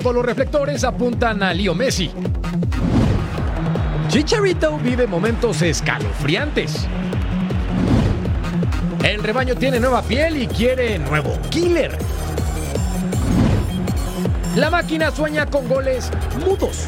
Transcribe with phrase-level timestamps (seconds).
[0.00, 2.10] Todos los reflectores apuntan a Leo Messi.
[4.08, 6.86] Chicharito vive momentos escalofriantes.
[9.04, 11.98] El rebaño tiene nueva piel y quiere nuevo killer.
[14.56, 16.10] La máquina sueña con goles
[16.46, 16.86] mudos.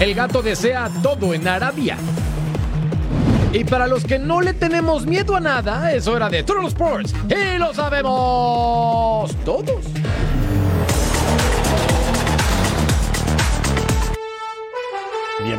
[0.00, 1.96] El gato desea todo en Arabia.
[3.52, 7.14] Y para los que no le tenemos miedo a nada, es hora de Total Sports.
[7.28, 9.91] Y lo sabemos todos.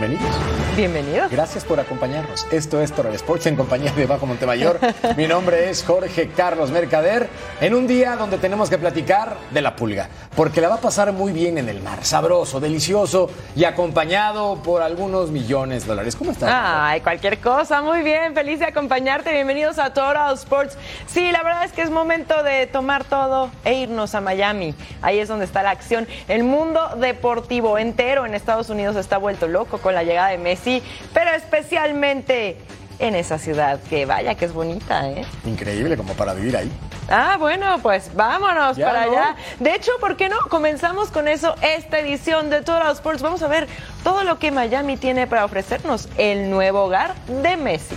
[0.03, 0.35] Bienvenidos.
[0.75, 1.31] Bienvenidos.
[1.31, 2.45] Gracias por acompañarnos.
[2.51, 4.77] Esto es Total Sports en compañía de Bajo Montemayor.
[5.17, 7.29] Mi nombre es Jorge Carlos Mercader.
[7.61, 11.13] En un día donde tenemos que platicar de la pulga, porque la va a pasar
[11.13, 16.17] muy bien en el mar, sabroso, delicioso y acompañado por algunos millones de dólares.
[16.17, 16.49] ¿Cómo estás?
[16.51, 19.31] Ay, cualquier cosa, muy bien, feliz de acompañarte.
[19.31, 20.77] Bienvenidos a Total Sports.
[21.07, 24.75] Sí, la verdad es que es momento de tomar todo e irnos a Miami.
[25.01, 26.07] Ahí es donde está la acción.
[26.27, 30.81] El mundo deportivo entero en Estados Unidos está vuelto loco con la llegada de Messi,
[31.13, 32.57] pero especialmente
[32.99, 35.25] en esa ciudad que vaya que es bonita, ¿eh?
[35.45, 36.71] Increíble como para vivir ahí.
[37.09, 39.11] Ah, bueno, pues vámonos Ya, para ¿no?
[39.11, 39.35] allá.
[39.59, 40.37] De hecho, ¿por qué no?
[40.49, 43.21] Comenzamos con eso esta edición de Total Sports.
[43.21, 43.67] Vamos a ver
[44.03, 47.95] todo lo que Miami tiene para ofrecernos, el nuevo hogar de Messi.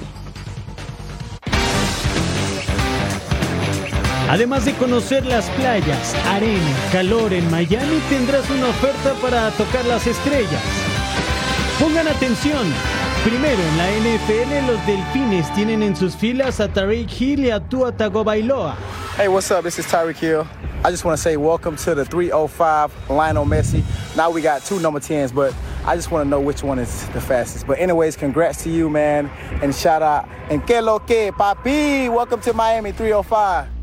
[4.29, 10.05] Además de conocer las playas, arena, calor en Miami, tendrás una oferta para tocar las
[10.07, 10.61] estrellas.
[11.79, 12.73] Pongan atención.
[13.23, 17.61] Primero, en la NFL, los Delfines tienen en sus filas a Tariq Hill y a
[17.61, 18.75] Tua Tagovailoa.
[19.19, 19.63] Hey, what's up?
[19.63, 20.47] This is Tyreek Hill.
[20.85, 23.83] I just want to say welcome to the 305 Lionel Messi.
[24.17, 27.07] Now we got two number 10s, but I just want to know which one is
[27.09, 27.67] the fastest.
[27.67, 29.31] But anyways, congrats to you, man,
[29.63, 30.27] and shout out.
[30.49, 32.09] And que lo que, papi?
[32.11, 33.76] Welcome to Miami 305.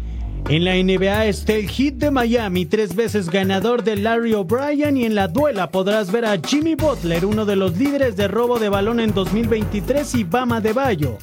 [0.49, 5.05] En la NBA está el hit de Miami, tres veces ganador de Larry O'Brien y
[5.05, 8.67] en la duela podrás ver a Jimmy Butler, uno de los líderes de robo de
[8.67, 11.17] balón en 2023 y Bama de Bayo.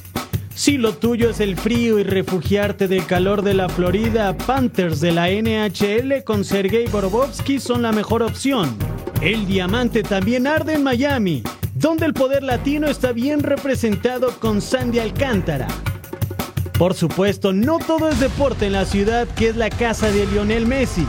[0.55, 5.11] Si lo tuyo es el frío y refugiarte del calor de la Florida, Panthers de
[5.11, 8.75] la NHL con Sergei Borovsky son la mejor opción.
[9.21, 11.43] El diamante también arde en Miami,
[11.75, 15.67] donde el poder latino está bien representado con Sandy Alcántara.
[16.81, 20.65] Por supuesto, no todo es deporte en la ciudad que es la casa de Lionel
[20.65, 21.05] Messi.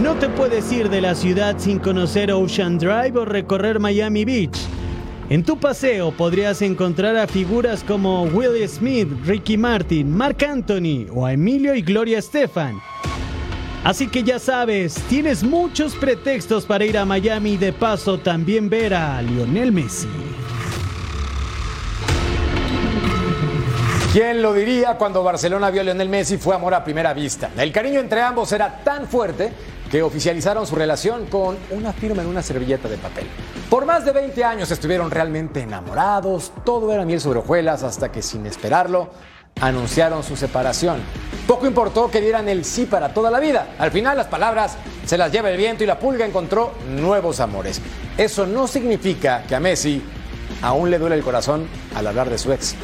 [0.00, 4.56] No te puedes ir de la ciudad sin conocer Ocean Drive o recorrer Miami Beach.
[5.28, 11.26] En tu paseo podrías encontrar a figuras como Will Smith, Ricky Martin, Mark Anthony o
[11.26, 12.80] a Emilio y Gloria Estefan.
[13.82, 18.70] Así que ya sabes, tienes muchos pretextos para ir a Miami y de paso también
[18.70, 20.29] ver a Lionel Messi.
[24.12, 27.48] ¿Quién lo diría cuando Barcelona vio a Lionel Messi fue amor a primera vista?
[27.56, 29.52] El cariño entre ambos era tan fuerte
[29.88, 33.28] que oficializaron su relación con una firma en una servilleta de papel.
[33.70, 38.20] Por más de 20 años estuvieron realmente enamorados, todo era miel sobre hojuelas hasta que
[38.20, 39.10] sin esperarlo
[39.60, 41.00] anunciaron su separación.
[41.46, 43.76] Poco importó que dieran el sí para toda la vida.
[43.78, 47.80] Al final las palabras se las lleva el viento y la pulga encontró nuevos amores.
[48.18, 50.02] Eso no significa que a Messi
[50.62, 52.74] aún le duele el corazón al hablar de su ex,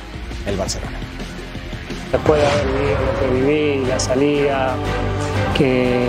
[0.47, 1.16] el Barcelona.
[2.13, 4.75] Después de haber vivido lo que viví, la salida
[5.57, 6.07] que,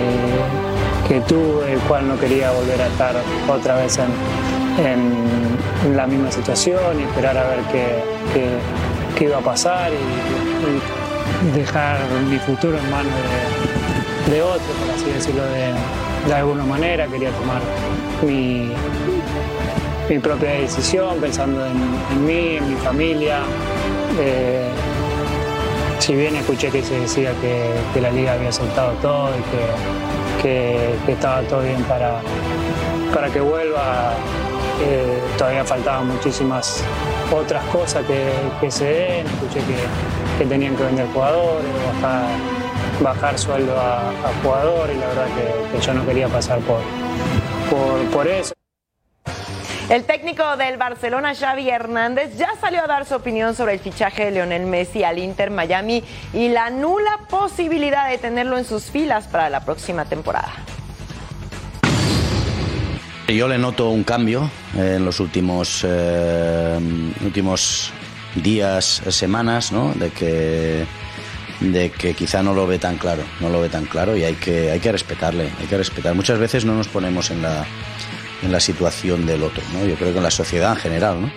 [1.08, 3.14] que tuve, el cual no quería volver a estar
[3.48, 8.02] otra vez en, en- la misma situación y esperar a ver qué,
[9.16, 11.98] qué- iba a pasar y, dejar
[12.28, 13.12] mi futuro en manos
[14.26, 15.72] de, de otro, por así decirlo de,
[16.28, 17.06] de alguna manera.
[17.06, 17.60] Quería tomar
[18.22, 18.70] mi,
[20.08, 21.76] mi propia decisión pensando en,
[22.12, 23.38] en mí, en mi familia.
[24.20, 24.68] Eh,
[26.08, 31.12] si bien escuché que se decía que, la liga había soltado todo y que, que-
[31.12, 32.22] estaba todo bien para,
[33.12, 34.14] para que vuelva,
[34.86, 36.82] eh, todavía faltaban muchísimas
[37.30, 39.26] otras cosas que, que se den.
[39.26, 39.76] Escuché que,
[40.38, 41.70] que tenían que vender jugadores,
[42.00, 42.24] bajar,
[43.02, 46.80] bajar sueldo a, a jugadores y la verdad que, yo no quería pasar por,
[48.10, 48.57] por eso.
[49.88, 54.26] El técnico del Barcelona, Xavi Hernández, ya salió a dar su opinión sobre el fichaje
[54.26, 56.04] de Lionel Messi al Inter Miami
[56.34, 60.52] y la nula posibilidad de tenerlo en sus filas para la próxima temporada.
[63.28, 66.78] Yo le noto un cambio en los últimos, eh,
[67.24, 67.90] últimos
[68.34, 69.94] días, semanas, ¿no?
[69.94, 70.84] De que,
[71.60, 74.34] de que quizá no lo ve tan claro, no lo ve tan claro y hay
[74.34, 76.14] que, hay que respetarle, hay que respetar.
[76.14, 77.66] Muchas veces no nos ponemos en la,
[78.42, 79.84] en la situación del otro, ¿no?
[79.84, 81.30] Yo creo que en la sociedad en general, ¿no?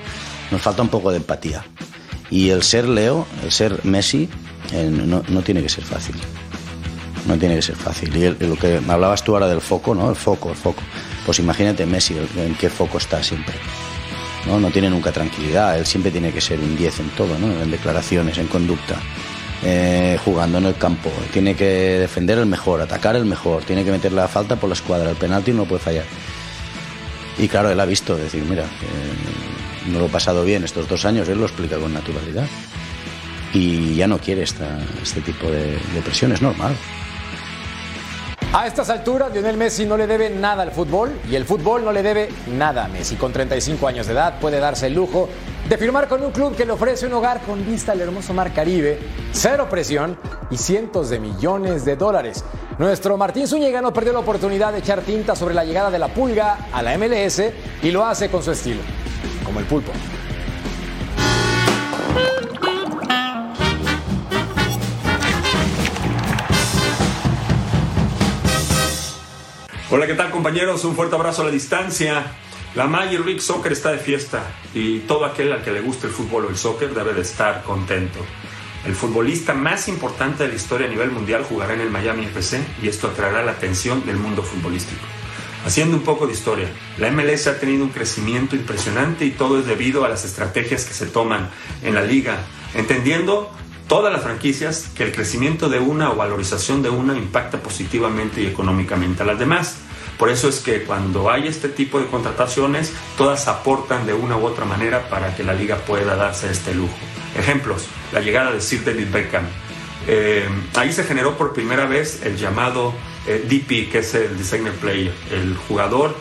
[0.51, 1.63] Nos falta un poco de empatía.
[2.30, 4.30] Y el ser Leo, el ser Messi,
[4.71, 6.15] eh, no, no tiene que ser fácil.
[7.27, 8.15] no tiene que ser fácil.
[8.15, 10.09] Y lo que me hablabas tú ahora del foco, ¿no?
[10.09, 10.81] El foco, el foco.
[11.25, 13.56] Pues imagínate Messi, en qué foco está siempre.
[14.45, 14.59] ¿no?
[14.59, 17.62] no tiene nunca tranquilidad, él siempre tiene que ser un 10 en todo, ¿no?
[17.62, 18.95] en declaraciones, en conducta.
[19.63, 21.12] Eh, jugando en el campo.
[21.31, 24.74] Tiene que defender el mejor, atacar el mejor, tiene que meter la falta por la
[24.74, 26.06] escuadra, el penalti no puede fallar.
[27.38, 28.66] Y claro, él ha visto, decir, mira,
[29.88, 32.48] no lo he pasado bien estos dos años, él lo explica con naturalidad.
[33.54, 36.75] Y ya no quiere esta, este tipo de, de presión, es normal.
[38.54, 41.94] A estas alturas, Lionel Messi no le debe nada al fútbol y el fútbol no
[41.94, 43.16] le debe nada a Messi.
[43.16, 45.30] Con 35 años de edad puede darse el lujo
[45.72, 48.54] de firmar con un club que le ofrece un hogar con vista al hermoso mar
[48.54, 49.00] Caribe,
[49.32, 50.18] cero presión
[50.50, 52.44] y cientos de millones de dólares.
[52.78, 56.10] Nuestro Martín Zúñiga no perdió la oportunidad de echar tinta sobre la llegada de la
[56.10, 57.42] pulga a la MLS
[57.82, 58.82] y lo hace con su estilo,
[59.46, 59.94] como el pulpo.
[69.90, 70.84] Hola, ¿qué tal compañeros?
[70.84, 72.26] Un fuerte abrazo a la distancia.
[72.74, 76.14] La Major League Soccer está de fiesta y todo aquel al que le guste el
[76.14, 78.20] fútbol o el soccer debe de estar contento.
[78.86, 82.64] El futbolista más importante de la historia a nivel mundial jugará en el Miami FC
[82.82, 85.02] y esto atraerá la atención del mundo futbolístico.
[85.66, 89.66] Haciendo un poco de historia, la MLS ha tenido un crecimiento impresionante y todo es
[89.66, 91.50] debido a las estrategias que se toman
[91.84, 92.38] en la liga,
[92.74, 93.52] entendiendo
[93.90, 98.48] todas las franquicias que el crecimiento de una o valorización de una impacta positivamente y
[98.48, 99.76] económicamente a las demás.
[100.22, 104.46] Por eso es que cuando hay este tipo de contrataciones, todas aportan de una u
[104.46, 106.94] otra manera para que la liga pueda darse este lujo.
[107.36, 109.46] Ejemplos, la llegada de Sir David Beckham.
[110.08, 112.94] Eh, ahí se generó por primera vez el llamado
[113.26, 116.16] eh, DP, que es el Designer Player, el jugador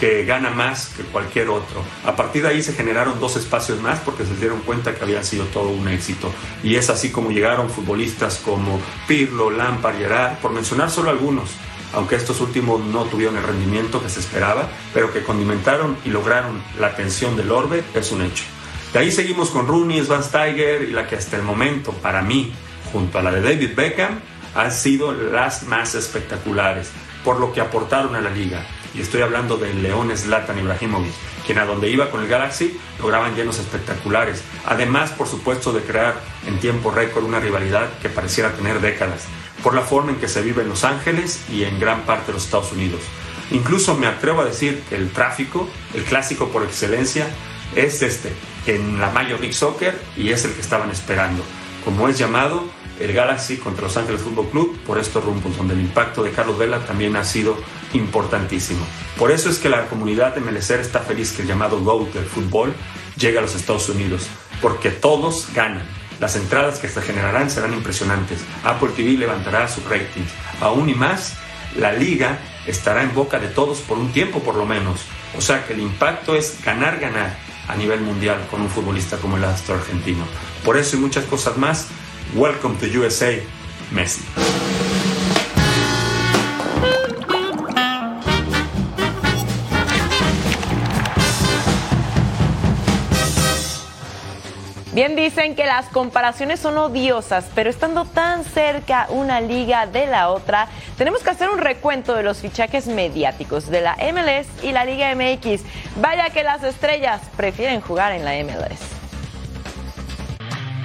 [0.00, 1.84] que gana más que cualquier otro.
[2.06, 5.26] A partir de ahí se generaron dos espacios más porque se dieron cuenta que habían
[5.26, 6.32] sido todo un éxito.
[6.62, 11.50] Y es así como llegaron futbolistas como Pirlo, Lampard, Gerard, por mencionar solo algunos,
[11.92, 16.62] aunque estos últimos no tuvieron el rendimiento que se esperaba, pero que condimentaron y lograron
[16.78, 18.44] la atención del orbe, es un hecho.
[18.92, 22.52] De ahí seguimos con Rooney, Van Steiger y la que hasta el momento, para mí,
[22.92, 24.20] junto a la de David Beckham,
[24.54, 26.90] han sido las más espectaculares
[27.24, 28.66] por lo que aportaron a la liga.
[28.94, 31.12] Y estoy hablando del León Zlatan Ibrahimovic,
[31.46, 36.20] quien a donde iba con el Galaxy lograban llenos espectaculares, además por supuesto de crear
[36.46, 39.26] en tiempo récord una rivalidad que pareciera tener décadas,
[39.62, 42.32] por la forma en que se vive en Los Ángeles y en gran parte de
[42.34, 43.00] los Estados Unidos.
[43.50, 47.26] Incluso me atrevo a decir que el tráfico, el clásico por excelencia,
[47.76, 48.32] es este,
[48.66, 51.42] en la Major League Soccer y es el que estaban esperando,
[51.84, 52.64] como es llamado
[53.00, 56.58] el Galaxy contra Los Ángeles Fútbol Club por estos rumbos, donde el impacto de Carlos
[56.58, 57.56] Vela también ha sido
[57.94, 58.84] importantísimo.
[59.18, 62.24] Por eso es que la comunidad de Melecer está feliz que el llamado GOAT del
[62.24, 62.74] fútbol
[63.16, 64.28] llegue a los Estados Unidos,
[64.60, 66.01] porque todos ganan.
[66.22, 68.38] Las entradas que se generarán serán impresionantes.
[68.62, 70.22] Apple TV levantará su rating.
[70.60, 71.34] Aún y más,
[71.76, 75.00] la liga estará en boca de todos por un tiempo por lo menos.
[75.36, 77.36] O sea que el impacto es ganar, ganar
[77.66, 80.24] a nivel mundial con un futbolista como el astro argentino.
[80.64, 81.88] Por eso y muchas cosas más,
[82.36, 83.32] welcome to USA,
[83.90, 84.22] Messi.
[94.92, 100.28] Bien dicen que las comparaciones son odiosas, pero estando tan cerca una liga de la
[100.28, 100.68] otra,
[100.98, 105.14] tenemos que hacer un recuento de los fichajes mediáticos de la MLS y la Liga
[105.14, 105.62] MX.
[105.96, 108.91] Vaya que las estrellas prefieren jugar en la MLS.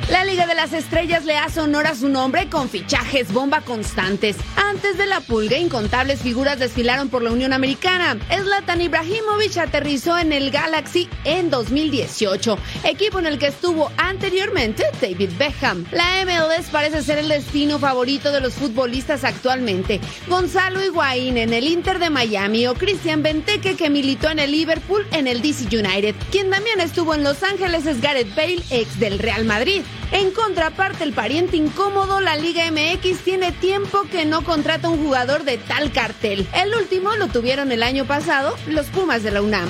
[0.10, 4.38] La Liga de las Estrellas le hace honor a su nombre con fichajes bomba constantes.
[4.56, 8.18] Antes de la pulga, incontables figuras desfilaron por la Unión Americana.
[8.30, 15.32] Zlatan Ibrahimovic aterrizó en el Galaxy en 2018, equipo en el que estuvo anteriormente David
[15.38, 15.86] Beckham.
[15.92, 20.00] La MLS parece ser el destino favorito de los futbolistas actualmente.
[20.30, 25.06] Gonzalo Higuaín en el Inter de Miami o Christian Benteke que militó en el Liverpool
[25.12, 26.16] en el DC United.
[26.32, 29.82] Quien también estuvo en Los Ángeles es Gareth Bale, ex del Real Madrid.
[30.12, 35.44] En contraparte, el pariente incómodo, la Liga MX tiene tiempo que no contrata un jugador
[35.44, 36.48] de tal cartel.
[36.54, 39.68] El último lo tuvieron el año pasado, los Pumas de la UNAM.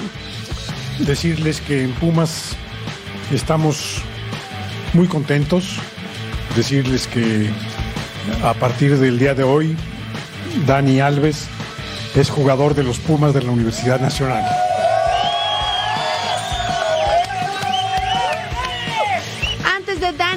[0.99, 2.55] Decirles que en Pumas
[3.31, 3.97] estamos
[4.93, 5.77] muy contentos.
[6.55, 7.49] Decirles que
[8.43, 9.75] a partir del día de hoy,
[10.65, 11.47] Dani Alves
[12.15, 14.43] es jugador de los Pumas de la Universidad Nacional.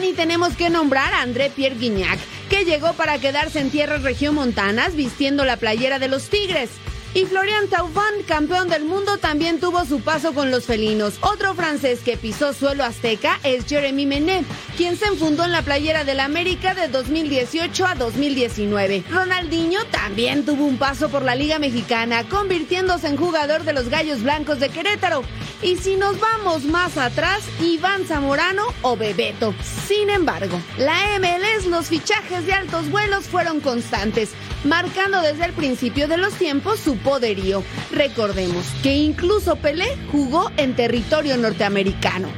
[0.00, 4.97] Dani tenemos que nombrar a André Pierre Guignac, que llegó para quedarse en tierras regiomontanas
[4.97, 6.71] vistiendo la playera de los Tigres.
[7.12, 11.14] Y Florian Thauvin, campeón del mundo, también tuvo su paso con los felinos.
[11.23, 16.05] Otro francés que pisó suelo azteca es Jeremy Menet, quien se enfundó en la playera
[16.05, 19.02] del América de 2018 a 2019.
[19.11, 24.23] Ronaldinho también tuvo un paso por la Liga Mexicana, convirtiéndose en jugador de los Gallos
[24.23, 25.25] Blancos de Querétaro.
[25.62, 29.52] Y si nos vamos más atrás, Iván Zamorano o Bebeto.
[29.87, 34.31] Sin embargo, la MLS, los fichajes de altos vuelos fueron constantes,
[34.64, 37.62] marcando desde el principio de los tiempos su poderío.
[37.92, 42.28] Recordemos que incluso Pelé jugó en territorio norteamericano.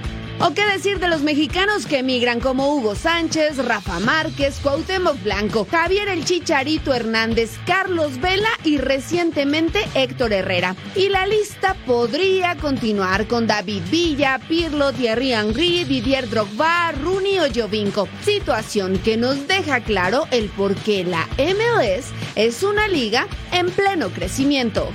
[0.44, 5.68] ¿O qué decir de los mexicanos que emigran como Hugo Sánchez, Rafa Márquez, Cuauhtémoc Blanco,
[5.70, 10.74] Javier El Chicharito Hernández, Carlos Vela y recientemente Héctor Herrera?
[10.96, 17.44] Y la lista podría continuar con David Villa, Pirlo, Thierry Henry, Didier Drogba, Rooney o
[17.54, 18.08] Jovinko.
[18.24, 24.08] Situación que nos deja claro el por qué la MLS es una liga en pleno
[24.08, 24.88] crecimiento.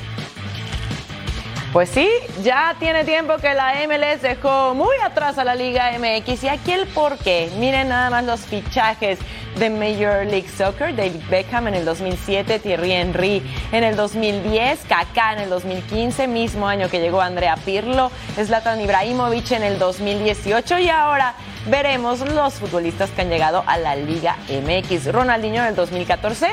[1.73, 2.09] Pues sí,
[2.43, 6.71] ya tiene tiempo que la MLS dejó muy atrás a la Liga MX y aquí
[6.71, 7.51] el porqué.
[7.59, 9.19] Miren nada más los fichajes
[9.59, 13.43] de Major League Soccer, David Beckham en el 2007, Thierry Henry
[13.73, 19.51] en el 2010, Kaká en el 2015, mismo año que llegó Andrea Pirlo, Zlatan Ibrahimovic
[19.51, 21.35] en el 2018 y ahora
[21.67, 25.11] veremos los futbolistas que han llegado a la Liga MX.
[25.11, 26.47] Ronaldinho en el 2014.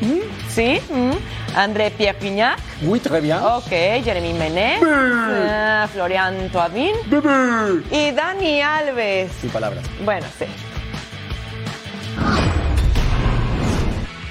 [0.00, 1.56] Mm, Sí, mm.
[1.56, 2.58] André Pierre Pignac.
[2.82, 3.38] Muy très bien.
[3.38, 6.94] Ok, Jeremy Menet, ah, Florian Thauvin
[7.90, 9.30] y Dani Alves.
[9.40, 9.84] Sin palabras.
[10.04, 10.46] Bueno, sí.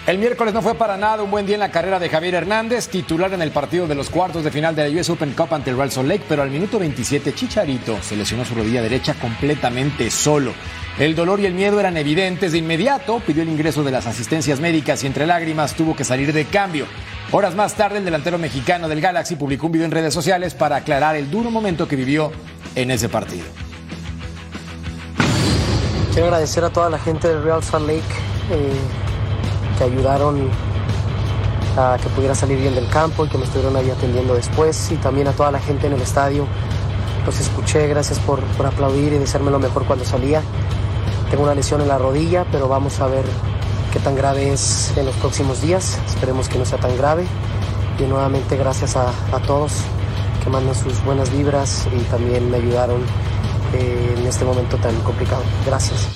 [0.08, 2.88] El miércoles no fue para nada un buen día en la carrera de Javier Hernández,
[2.88, 5.70] titular en el partido de los cuartos de final de la US Open Cup ante
[5.70, 10.10] el Real Salt Lake, pero al minuto 27 Chicharito se lesionó su rodilla derecha completamente
[10.10, 10.54] solo.
[10.98, 14.62] El dolor y el miedo eran evidentes de inmediato, pidió el ingreso de las asistencias
[14.62, 16.86] médicas y entre lágrimas tuvo que salir de cambio.
[17.34, 20.78] Horas más tarde, el delantero mexicano del Galaxy publicó un video en redes sociales para
[20.78, 22.32] aclarar el duro momento que vivió
[22.76, 23.44] en ese partido.
[26.14, 28.02] Quiero agradecer a toda la gente del Real Salt Lake
[28.52, 29.07] eh,
[29.78, 30.50] que ayudaron
[31.78, 34.96] a que pudiera salir bien del campo y que me estuvieron ahí atendiendo después y
[34.96, 36.46] también a toda la gente en el estadio.
[37.26, 40.42] Los escuché, gracias por, por aplaudir y desearme lo mejor cuando salía.
[41.30, 43.26] Tengo una lesión en la rodilla, pero vamos a ver
[43.92, 46.00] qué tan grave es en los próximos días.
[46.08, 47.26] Esperemos que no sea tan grave.
[48.00, 49.74] Y nuevamente gracias a, a todos
[50.44, 53.02] que mandan sus buenas vibras y también me ayudaron
[53.74, 55.44] eh, en este momento tan complicado.
[55.66, 56.08] Gracias.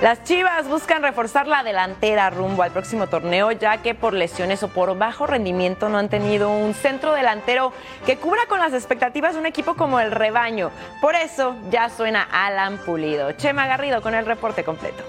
[0.00, 4.68] Las Chivas buscan reforzar la delantera rumbo al próximo torneo, ya que por lesiones o
[4.68, 7.74] por bajo rendimiento no han tenido un centro delantero
[8.06, 10.70] que cubra con las expectativas de un equipo como el rebaño.
[11.02, 13.32] Por eso ya suena Alan Pulido.
[13.32, 15.04] Chema Garrido con el reporte completo.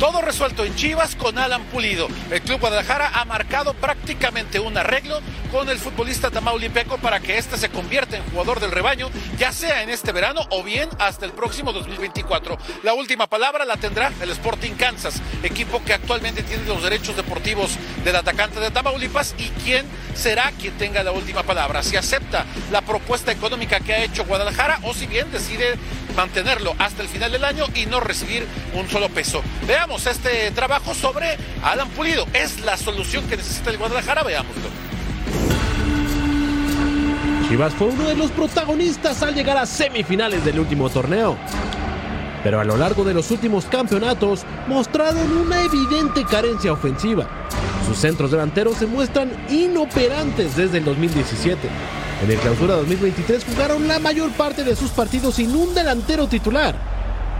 [0.00, 2.08] Todo resuelto en Chivas con Alan Pulido.
[2.30, 5.20] El Club Guadalajara ha marcado prácticamente un arreglo
[5.52, 9.82] con el futbolista Tamaulipeco para que éste se convierta en jugador del rebaño, ya sea
[9.82, 12.56] en este verano o bien hasta el próximo 2024.
[12.82, 17.72] La última palabra la tendrá el Sporting Kansas, equipo que actualmente tiene los derechos deportivos
[18.02, 21.82] del atacante de Tamaulipas y quién será quien tenga la última palabra.
[21.82, 25.74] Si acepta la propuesta económica que ha hecho Guadalajara o si bien decide
[26.16, 29.42] mantenerlo hasta el final del año y no recibir un solo peso.
[29.66, 32.24] Veamos este trabajo sobre Alan Pulido.
[32.32, 34.22] ¿Es la solución que necesita el Guadalajara?
[34.22, 34.68] Veámoslo.
[37.48, 41.36] Chivas fue uno de los protagonistas al llegar a semifinales del último torneo.
[42.44, 47.28] Pero a lo largo de los últimos campeonatos mostraron una evidente carencia ofensiva.
[47.86, 51.68] Sus centros delanteros se muestran inoperantes desde el 2017.
[52.22, 56.89] En el clausura 2023 jugaron la mayor parte de sus partidos sin un delantero titular.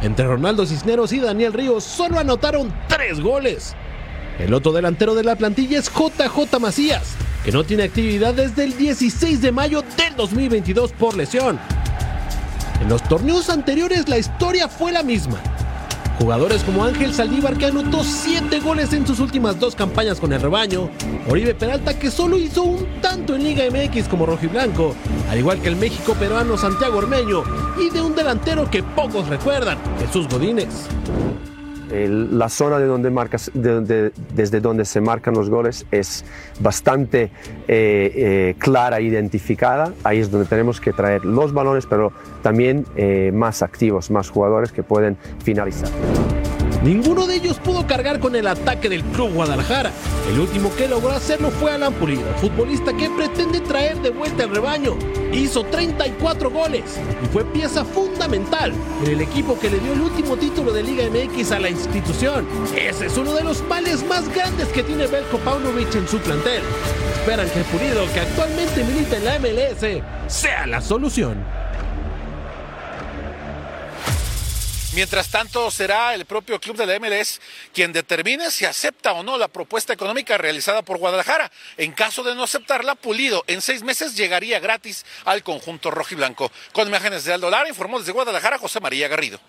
[0.02, 3.74] Entre Ronaldo Cisneros y Daniel Ríos solo anotaron tres goles.
[4.38, 7.14] El otro delantero de la plantilla es JJ Macías,
[7.44, 11.58] que no tiene actividad desde el 16 de mayo del 2022 por lesión.
[12.80, 15.38] En los torneos anteriores la historia fue la misma.
[16.20, 20.42] Jugadores como Ángel Saldívar que anotó 7 goles en sus últimas dos campañas con el
[20.42, 20.90] rebaño,
[21.26, 24.94] Oribe Peralta que solo hizo un tanto en Liga MX como rojiblanco,
[25.30, 27.42] al igual que el México peruano Santiago Ormeño
[27.80, 30.88] y de un delantero que pocos recuerdan, Jesús Godínez.
[31.90, 36.24] La zona de donde marcas, de desde donde se marcan los goles es
[36.60, 37.30] bastante eh,
[37.68, 39.92] eh, clara, identificada.
[40.04, 44.72] Ahí es donde tenemos que traer los balones, pero también eh, más activos, más jugadores
[44.72, 45.90] que pueden finalizar.
[46.82, 49.92] Ninguno de ellos pudo cargar con el ataque del Club Guadalajara.
[50.30, 54.50] El último que logró hacerlo fue Alan Pulido, futbolista que pretende traer de vuelta el
[54.50, 54.96] rebaño.
[55.30, 58.72] Hizo 34 goles y fue pieza fundamental
[59.04, 62.48] en el equipo que le dio el último título de Liga MX a la institución.
[62.74, 66.62] Ese es uno de los males más grandes que tiene Belko Paunovic en su plantel.
[67.12, 71.59] Esperan que Pulido, que actualmente milita en la MLS, sea la solución.
[74.92, 77.40] Mientras tanto, será el propio club de la MLS
[77.72, 81.52] quien determine si acepta o no la propuesta económica realizada por Guadalajara.
[81.76, 86.50] En caso de no aceptarla, Pulido en seis meses llegaría gratis al conjunto rojiblanco.
[86.72, 89.40] Con imágenes de Aldo Lara, informó desde Guadalajara José María Garrido.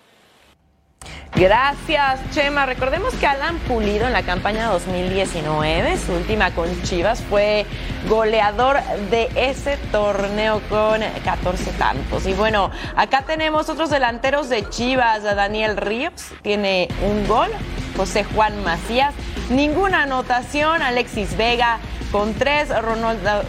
[1.34, 2.66] Gracias, Chema.
[2.66, 7.64] Recordemos que Alan Pulido en la campaña 2019, su última con Chivas, fue
[8.06, 12.26] goleador de ese torneo con 14 tantos.
[12.26, 15.22] Y bueno, acá tenemos otros delanteros de Chivas.
[15.22, 17.50] Daniel Ríos tiene un gol,
[17.96, 19.14] José Juan Macías,
[19.48, 21.78] ninguna anotación, Alexis Vega
[22.12, 22.68] con tres,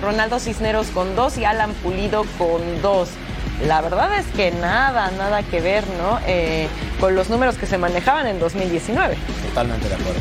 [0.01, 3.09] Ronaldo, Cisneros con dos y Alan Pulido con dos.
[3.67, 6.19] La verdad es que nada, nada que ver, ¿no?
[6.27, 6.67] Eh,
[6.99, 9.15] con los números que se manejaban en 2019.
[9.49, 10.19] Totalmente de acuerdo.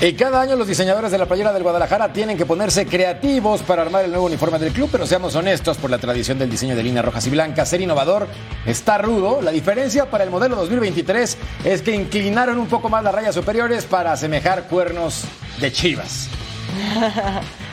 [0.00, 3.80] Y cada año los diseñadores de la playera del Guadalajara tienen que ponerse creativos para
[3.80, 6.82] armar el nuevo uniforme del club, pero seamos honestos, por la tradición del diseño de
[6.82, 8.28] líneas rojas y blancas, ser innovador
[8.66, 9.40] está rudo.
[9.40, 13.86] La diferencia para el modelo 2023 es que inclinaron un poco más las rayas superiores
[13.86, 15.24] para asemejar cuernos
[15.60, 16.28] de chivas.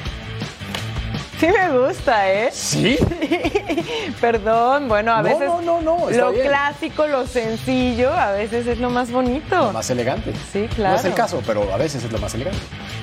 [1.44, 2.50] Sí me gusta, ¿eh?
[2.54, 2.98] ¿Sí?
[4.22, 6.48] Perdón, bueno, a No, veces no, no, lo bien.
[6.48, 9.58] clásico, lo sencillo, a veces es lo más bonito.
[9.58, 10.32] Lo más elegante.
[10.54, 10.94] Sí, claro.
[10.94, 12.60] No es el caso, pero a veces es lo más elegante.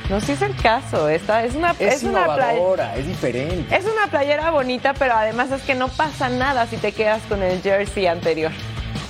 [0.09, 1.09] No, sí es el caso.
[1.11, 3.77] Esta es una Es, una playa- innovadora, es diferente.
[3.77, 7.43] Es una playera bonita, pero además es que no pasa nada si te quedas con
[7.43, 8.53] el jersey anterior.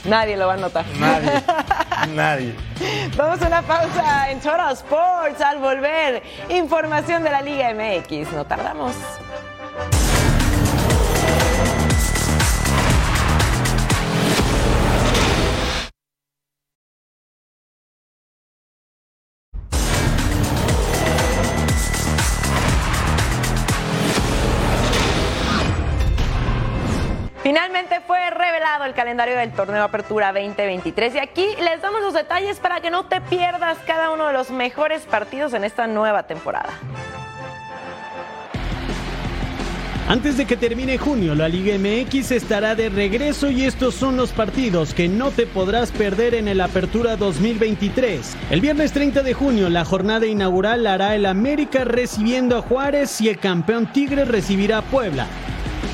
[0.05, 0.85] Nadie lo va a notar.
[0.99, 1.43] Nadie.
[2.15, 2.55] Nadie.
[3.17, 5.41] Vamos a una pausa en Total Sports.
[5.41, 8.33] Al volver, información de la Liga MX.
[8.33, 8.95] No tardamos.
[28.91, 33.07] El calendario del torneo Apertura 2023 y aquí les damos los detalles para que no
[33.07, 36.71] te pierdas cada uno de los mejores partidos en esta nueva temporada.
[40.09, 44.33] Antes de que termine junio, la Liga MX estará de regreso y estos son los
[44.33, 48.37] partidos que no te podrás perder en el Apertura 2023.
[48.51, 53.29] El viernes 30 de junio, la jornada inaugural hará el América recibiendo a Juárez y
[53.29, 55.29] el campeón Tigres recibirá a Puebla.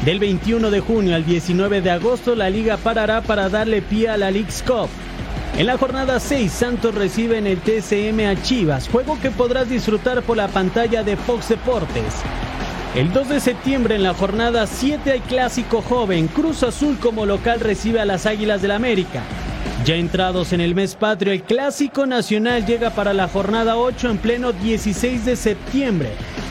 [0.05, 4.17] Del 21 de junio al 19 de agosto, la liga parará para darle pie a
[4.17, 4.89] la League's Cup.
[5.59, 10.23] En la jornada 6, Santos recibe en el TCM a Chivas, juego que podrás disfrutar
[10.23, 12.23] por la pantalla de Fox Deportes.
[12.95, 16.29] El 2 de septiembre en la jornada 7 hay clásico joven.
[16.29, 19.23] Cruz Azul como local recibe a las Águilas del América.
[19.87, 24.19] Ya entrados en el mes patrio, el clásico nacional llega para la jornada 8 en
[24.19, 26.09] pleno 16 de septiembre.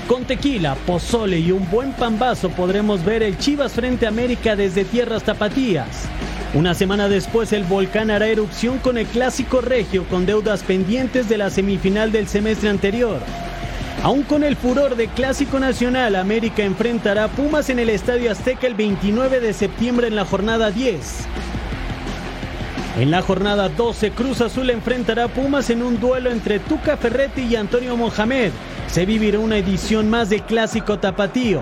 [0.08, 4.86] Con tequila, pozole y un buen pambazo podremos ver el Chivas frente a América desde
[4.86, 6.08] tierras tapatías.
[6.54, 11.38] Una semana después el volcán hará erupción con el clásico regio con deudas pendientes de
[11.38, 13.19] la semifinal del semestre anterior.
[14.02, 18.65] Aún con el furor de Clásico Nacional, América enfrentará a Pumas en el Estadio Azteca
[18.65, 21.28] el 29 de septiembre en la jornada 10.
[22.97, 27.41] En la jornada 12, Cruz Azul enfrentará a Pumas en un duelo entre Tuca Ferretti
[27.41, 28.51] y Antonio Mohamed.
[28.88, 31.62] Se vivirá una edición más de Clásico Tapatío.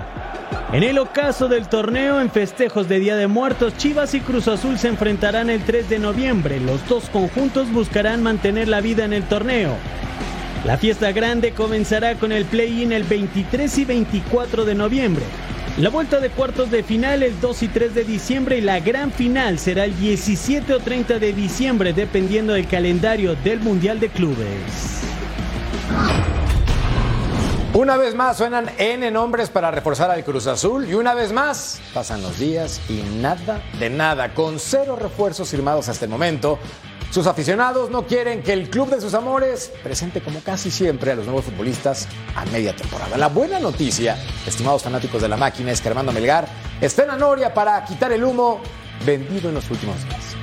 [0.72, 4.78] En el ocaso del torneo, en festejos de Día de Muertos, Chivas y Cruz Azul
[4.78, 6.60] se enfrentarán el 3 de noviembre.
[6.60, 9.76] Los dos conjuntos buscarán mantener la vida en el torneo.
[10.66, 15.24] La fiesta grande comenzará con el play-in el 23 y 24 de noviembre.
[15.78, 19.12] La vuelta de cuartos de final el 2 y 3 de diciembre y la gran
[19.12, 25.02] final será el 17 o 30 de diciembre dependiendo del calendario del Mundial de Clubes.
[27.74, 31.82] Una vez más suenan N nombres para reforzar al Cruz Azul y una vez más
[31.92, 36.60] pasan los días y nada de nada, con cero refuerzos firmados hasta el momento.
[37.14, 41.16] Sus aficionados no quieren que el club de sus amores presente como casi siempre a
[41.16, 43.20] los nuevos futbolistas a media temporada.
[43.20, 46.48] La buena noticia, estimados fanáticos de la máquina, es que Armando Melgar
[46.82, 48.62] está en la noria para quitar el humo
[49.06, 50.36] vendido en los últimos días.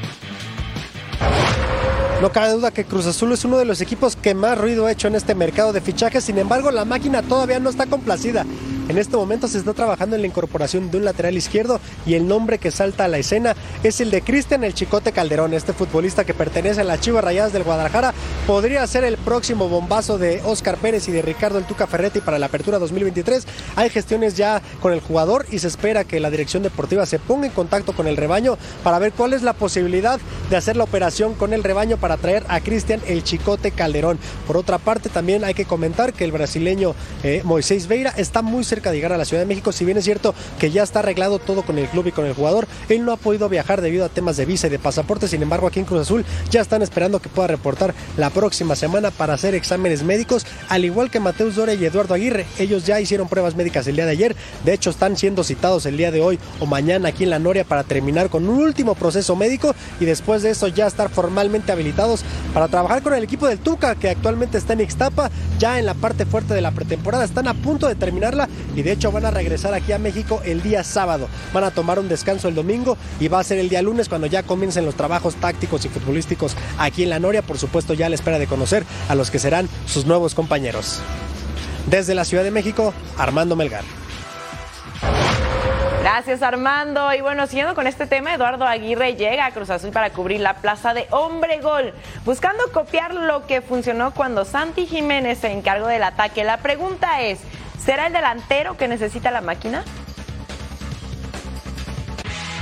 [2.23, 4.93] No cabe duda que Cruz Azul es uno de los equipos que más ruido ha
[4.93, 8.47] hecho en este mercado de fichajes, sin embargo la máquina todavía no está complacida.
[8.91, 12.27] En este momento se está trabajando en la incorporación de un lateral izquierdo y el
[12.27, 16.25] nombre que salta a la escena es el de Cristian El Chicote Calderón, este futbolista
[16.25, 18.13] que pertenece a las Chivas Rayadas del Guadalajara.
[18.49, 22.41] Podría ser el próximo bombazo de Oscar Pérez y de Ricardo El Tuca Ferretti para
[22.41, 23.47] la apertura 2023.
[23.77, 27.47] Hay gestiones ya con el jugador y se espera que la dirección deportiva se ponga
[27.47, 30.19] en contacto con el rebaño para ver cuál es la posibilidad
[30.51, 34.19] de hacer la operación con el rebaño para traer a Cristian El Chicote Calderón.
[34.49, 38.65] Por otra parte, también hay que comentar que el brasileño eh, Moisés Veira está muy
[38.65, 39.73] cerca de llegar a la Ciudad de México.
[39.73, 42.33] Si bien es cierto que ya está arreglado todo con el club y con el
[42.33, 45.29] jugador, él no ha podido viajar debido a temas de visa y de pasaporte.
[45.29, 49.11] Sin embargo, aquí en Cruz Azul ya están esperando que pueda reportar la próxima semana
[49.11, 52.47] para hacer exámenes médicos, al igual que Mateus Doria y Eduardo Aguirre.
[52.59, 54.37] Ellos ya hicieron pruebas médicas el día de ayer.
[54.65, 57.65] De hecho, están siendo citados el día de hoy o mañana aquí en la Noria
[57.65, 62.23] para terminar con un último proceso médico y después de eso ya estar formalmente habilitados
[62.55, 65.95] para trabajar con el equipo del Tuca, que actualmente está en Ixtapa, ya en la
[65.95, 67.25] parte fuerte de la pretemporada.
[67.25, 68.49] Están a punto de terminarla
[68.81, 71.29] y de hecho van a regresar aquí a México el día sábado.
[71.53, 74.27] Van a tomar un descanso el domingo y va a ser el día lunes cuando
[74.27, 77.43] ya comiencen los trabajos tácticos y futbolísticos aquí en la Noria.
[77.43, 81.03] Por supuesto, ya a la espera de conocer a los que serán sus nuevos compañeros.
[81.89, 83.85] Desde la Ciudad de México, Armando Melgar.
[86.01, 87.13] Gracias Armando.
[87.13, 90.55] Y bueno, siguiendo con este tema, Eduardo Aguirre llega a Cruz Azul para cubrir la
[90.55, 91.93] plaza de hombre gol,
[92.25, 96.45] buscando copiar lo que funcionó cuando Santi Jiménez se encargó del ataque.
[96.45, 97.41] La pregunta es,
[97.85, 99.85] ¿será el delantero que necesita la máquina?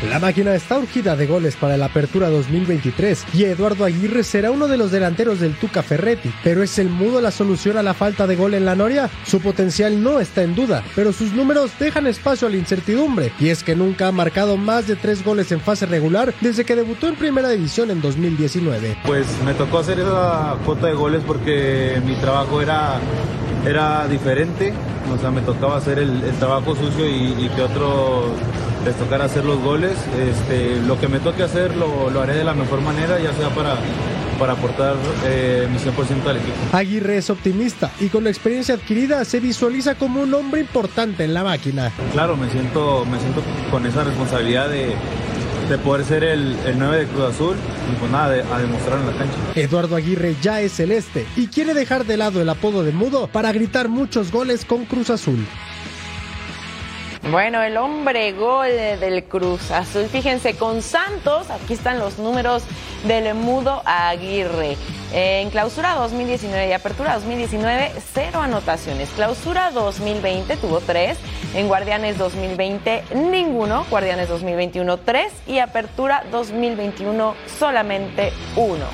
[0.02, 4.68] La máquina está urgida de goles para la apertura 2023 y Eduardo Aguirre será uno
[4.68, 6.32] de los delanteros del Tuca Ferretti.
[6.44, 9.10] Pero ¿es el mudo la solución a la falta de gol en la Noria?
[9.26, 13.32] Su potencial no está en duda, pero sus números dejan espacio a la incertidumbre.
[13.40, 16.76] Y es que nunca ha marcado más de tres goles en fase regular desde que
[16.76, 18.98] debutó en primera división en 2019.
[19.04, 23.00] Pues me tocó hacer esa cuota de goles porque mi trabajo era,
[23.66, 24.72] era diferente.
[25.12, 28.30] O sea, me tocaba hacer el, trabajo sucio y, y que otros
[28.84, 29.92] les tocara hacer los goles.
[30.18, 33.48] Este, lo que me toque hacer lo, lo haré de la mejor manera, ya sea
[33.50, 33.76] para,
[34.38, 34.94] para aportar
[35.26, 36.54] eh, mi 100% al equipo.
[36.72, 41.34] Aguirre es optimista y con la experiencia adquirida se visualiza como un hombre importante en
[41.34, 41.90] la máquina.
[42.12, 44.94] Claro, me siento, me siento con esa responsabilidad de,
[45.68, 47.56] de poder ser el, el 9 de Cruz Azul
[47.92, 49.36] y pues nada, de- a demostrar en la cancha.
[49.54, 53.52] Eduardo Aguirre ya es celeste y quiere dejar de lado el apodo de mudo para
[53.52, 55.44] gritar muchos goles con Cruz Azul.
[57.30, 60.06] Bueno, el hombre gol del Cruz Azul.
[60.06, 62.62] Fíjense, con Santos, aquí están los números
[63.06, 64.78] del Mudo Aguirre.
[65.12, 69.10] En clausura 2019 y apertura 2019, cero anotaciones.
[69.10, 71.18] Clausura 2020 tuvo tres.
[71.54, 73.84] En Guardianes 2020, ninguno.
[73.90, 75.30] Guardianes 2021, tres.
[75.46, 78.86] Y apertura 2021, solamente uno.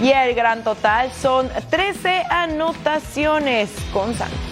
[0.00, 4.51] Y el gran total son 13 anotaciones con Santos.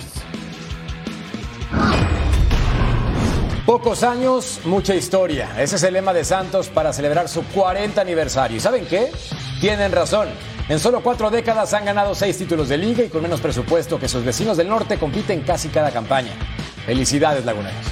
[3.70, 5.48] Pocos años, mucha historia.
[5.56, 8.56] Ese es el lema de Santos para celebrar su 40 aniversario.
[8.56, 9.12] ¿Y saben qué?
[9.61, 10.26] Tienen razón.
[10.68, 14.09] En solo cuatro décadas han ganado seis títulos de liga y con menos presupuesto que
[14.09, 16.33] sus vecinos del norte compiten casi cada campaña.
[16.85, 17.87] Felicidades, laguneros.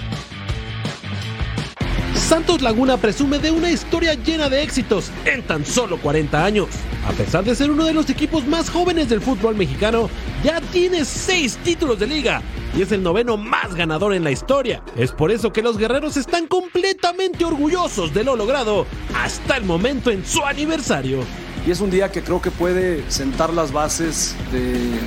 [2.16, 6.70] Santos Laguna presume de una historia llena de éxitos en tan solo 40 años.
[7.08, 10.10] A pesar de ser uno de los equipos más jóvenes del fútbol mexicano,
[10.42, 12.42] ya tiene seis títulos de liga
[12.76, 14.82] y es el noveno más ganador en la historia.
[14.96, 20.10] Es por eso que los guerreros están completamente orgullosos de lo logrado hasta el momento
[20.10, 21.20] en su aniversario.
[21.66, 25.00] y es un día que creo que puede sentar las bases de-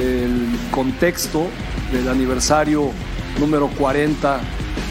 [0.00, 1.46] del contexto
[1.90, 2.92] del aniversario
[3.40, 4.38] número 40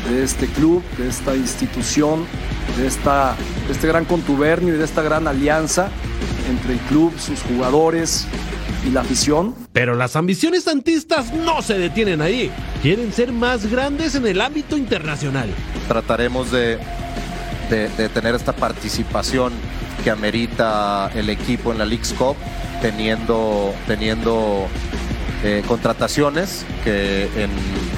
[0.10, 2.26] de este club, de esta institución,
[2.78, 3.36] de, esta,
[3.68, 5.90] de este gran contubernio y de esta gran alianza
[6.50, 8.28] entre el club, sus jugadores
[8.86, 9.56] y la afición.
[9.74, 12.52] Pero las ambiciones santistas no se detienen ahí.
[12.82, 15.50] Quieren ser más grandes en el ámbito internacional.
[15.88, 16.78] trataremos de,
[17.70, 19.54] de- de tener esta participación
[20.04, 22.36] que amerita el equipo en la League's Cup,
[22.82, 24.68] teniendo, teniendo
[25.46, 27.52] eh, contrataciones que en,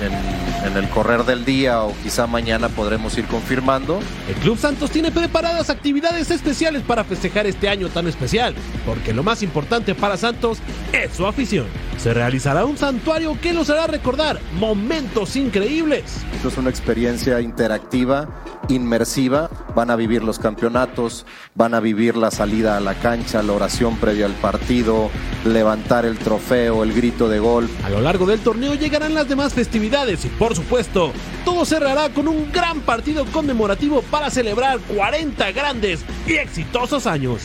[0.04, 4.00] en- en el correr del día o quizá mañana podremos ir confirmando.
[4.28, 8.54] El Club Santos tiene preparadas actividades especiales para festejar este año tan especial,
[8.86, 10.58] porque lo más importante para Santos
[10.92, 11.68] es su afición.
[11.98, 16.04] Se realizará un santuario que los hará recordar momentos increíbles.
[16.36, 18.28] Esto es una experiencia interactiva,
[18.68, 19.50] inmersiva.
[19.78, 23.98] Van a vivir los campeonatos, van a vivir la salida a la cancha, la oración
[23.98, 25.12] previa al partido,
[25.46, 27.70] levantar el trofeo, el grito de gol.
[27.84, 31.14] A lo largo del torneo llegarán las demás festividades y por supuesto,
[31.46, 37.44] todo cerrará con un gran partido conmemorativo para celebrar 40 grandes y exitosos años.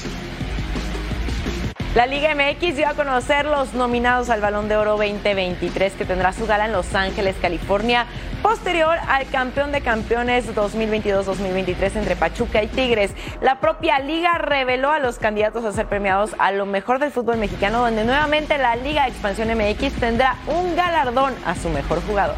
[1.94, 6.32] La Liga MX dio a conocer los nominados al Balón de Oro 2023 que tendrá
[6.32, 8.06] su gala en Los Ángeles, California,
[8.42, 13.10] posterior al campeón de campeones 2022-2023 entre Pachuca y Tigres.
[13.42, 17.36] La propia liga reveló a los candidatos a ser premiados a lo mejor del fútbol
[17.36, 22.36] mexicano, donde nuevamente la Liga Expansión MX tendrá un galardón a su mejor jugador.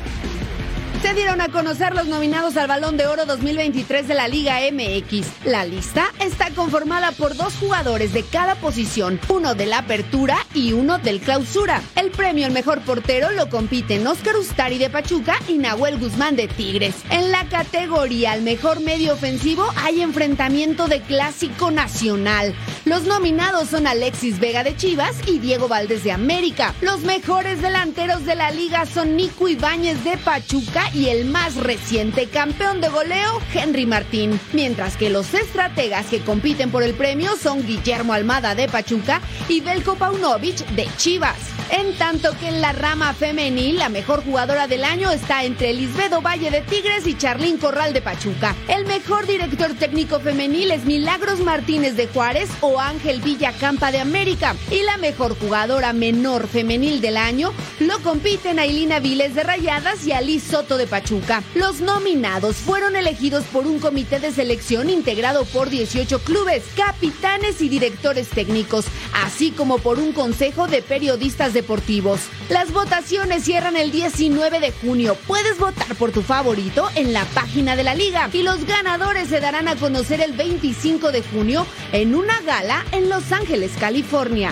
[1.05, 5.45] Se dieron a conocer los nominados al Balón de Oro 2023 de la Liga MX.
[5.45, 10.73] La lista está conformada por dos jugadores de cada posición, uno de la apertura y
[10.73, 11.83] uno del clausura.
[11.95, 16.49] El premio al mejor portero lo compiten Oscar Ustari de Pachuca y Nahuel Guzmán de
[16.49, 16.95] Tigres.
[17.11, 22.55] En la categoría al mejor medio ofensivo hay enfrentamiento de clásico nacional.
[22.85, 26.75] Los nominados son Alexis Vega de Chivas y Diego Valdés de América.
[26.83, 32.27] Los mejores delanteros de la liga son Nico Ibáñez de Pachuca y el más reciente
[32.27, 34.39] campeón de goleo, Henry Martín.
[34.53, 39.63] Mientras que los estrategas que compiten por el premio son Guillermo Almada de Pachuca y
[39.63, 41.39] Belko Paunovic de Chivas.
[41.71, 46.21] En tanto que en la rama femenil, la mejor jugadora del año está entre Lisbedo
[46.21, 48.55] Valle de Tigres y Charlín Corral de Pachuca.
[48.69, 54.57] El mejor director técnico femenil es Milagros Martínez de Juárez o Ángel Villacampa de América.
[54.71, 60.13] Y la mejor jugadora menor femenil del año lo compiten Ailina Viles de Rayadas y
[60.13, 61.43] Alice Soto de Pachuca.
[61.55, 67.69] Los nominados fueron elegidos por un comité de selección integrado por 18 clubes, capitanes y
[67.69, 68.87] directores técnicos,
[69.25, 72.21] así como por un consejo de periodistas deportivos.
[72.49, 75.17] Las votaciones cierran el 19 de junio.
[75.27, 79.41] Puedes votar por tu favorito en la página de la liga y los ganadores se
[79.41, 84.51] darán a conocer el 25 de junio en una gala en Los Ángeles, California.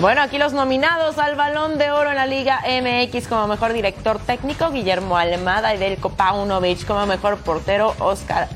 [0.00, 4.18] Bueno, aquí los nominados al Balón de Oro en la Liga MX como mejor director
[4.18, 8.48] técnico, Guillermo Almada y Delko Paunovic como mejor portero, Oscar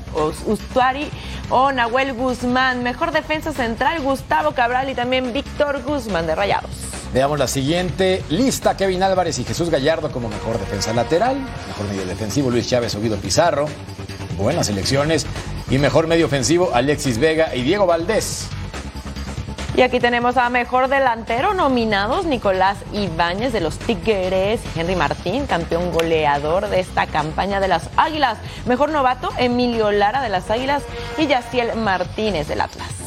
[0.47, 1.07] Ustuari
[1.51, 6.71] o Nahuel Guzmán, mejor defensa central, Gustavo Cabral y también Víctor Guzmán de Rayados.
[7.13, 8.75] Veamos la siguiente lista.
[8.75, 11.37] Kevin Álvarez y Jesús Gallardo como mejor defensa lateral.
[11.67, 13.67] Mejor medio defensivo Luis Chávez Ovido Pizarro.
[14.35, 15.27] Buenas elecciones.
[15.69, 18.49] Y mejor medio ofensivo Alexis Vega y Diego Valdés.
[19.75, 25.91] Y aquí tenemos a mejor delantero nominados Nicolás Ibáñez de los Tigres, Henry Martín, campeón
[25.91, 28.39] goleador de esta campaña de las Águilas.
[28.65, 30.81] Mejor novato Emilio Lara de las Águilas
[31.19, 33.06] y Yaciel Martínez del Atlas.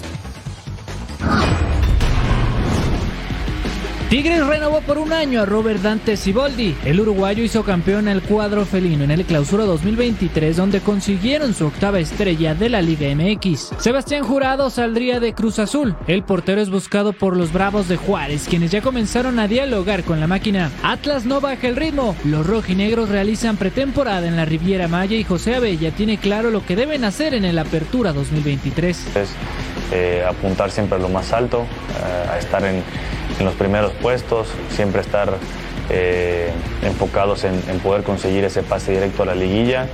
[4.11, 6.75] Tigres renovó por un año a Robert Dante Siboldi.
[6.85, 12.01] El uruguayo hizo campeón al cuadro felino en el clausura 2023, donde consiguieron su octava
[12.01, 13.71] estrella de la Liga MX.
[13.79, 15.95] Sebastián Jurado saldría de Cruz Azul.
[16.09, 20.19] El portero es buscado por los Bravos de Juárez, quienes ya comenzaron a dialogar con
[20.19, 20.73] la máquina.
[20.83, 22.17] Atlas no baja el ritmo.
[22.25, 26.75] Los rojinegros realizan pretemporada en la Riviera Maya y José Abella tiene claro lo que
[26.75, 29.17] deben hacer en el Apertura 2023.
[29.17, 29.31] Es
[29.93, 32.83] eh, apuntar siempre a lo más alto, eh, a estar en
[33.41, 35.33] en los primeros puestos, siempre estar
[35.89, 39.89] eh, enfocados en, en poder conseguir ese pase directo a la liguilla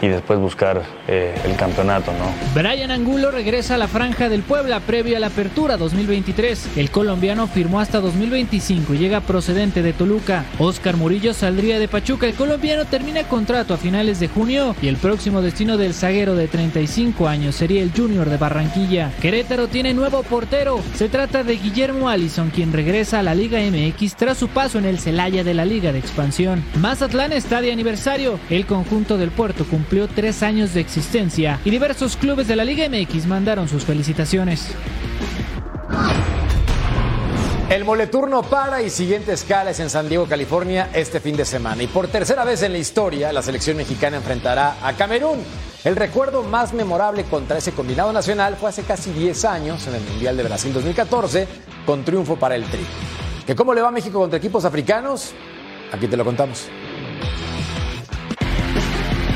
[0.00, 2.32] y después buscar eh, el campeonato, ¿no?
[2.54, 6.76] Brian Angulo regresa a la franja del Puebla previo a la apertura 2023.
[6.76, 10.44] El colombiano firmó hasta 2025 y llega procedente de Toluca.
[10.58, 12.26] Oscar Murillo saldría de Pachuca.
[12.26, 16.48] El colombiano termina contrato a finales de junio y el próximo destino del zaguero de
[16.48, 19.10] 35 años sería el Junior de Barranquilla.
[19.20, 20.80] Querétaro tiene nuevo portero.
[20.94, 24.84] Se trata de Guillermo Allison, quien regresa a la Liga MX tras su paso en
[24.84, 26.62] el Celaya de la Liga de Expansión.
[26.80, 28.38] Mazatlán está de aniversario.
[28.50, 32.62] El conjunto del puerto cumplió cumplió tres años de existencia y diversos clubes de la
[32.62, 34.68] Liga MX mandaron sus felicitaciones.
[37.70, 41.82] El moleturno para y siguiente escala es en San Diego, California, este fin de semana.
[41.82, 45.38] Y por tercera vez en la historia, la selección mexicana enfrentará a Camerún.
[45.84, 50.02] El recuerdo más memorable contra ese combinado nacional fue hace casi 10 años, en el
[50.02, 51.48] Mundial de Brasil 2014,
[51.86, 52.84] con triunfo para el Tri.
[53.46, 55.32] ¿Que cómo le va México contra equipos africanos?
[55.90, 56.68] Aquí te lo contamos.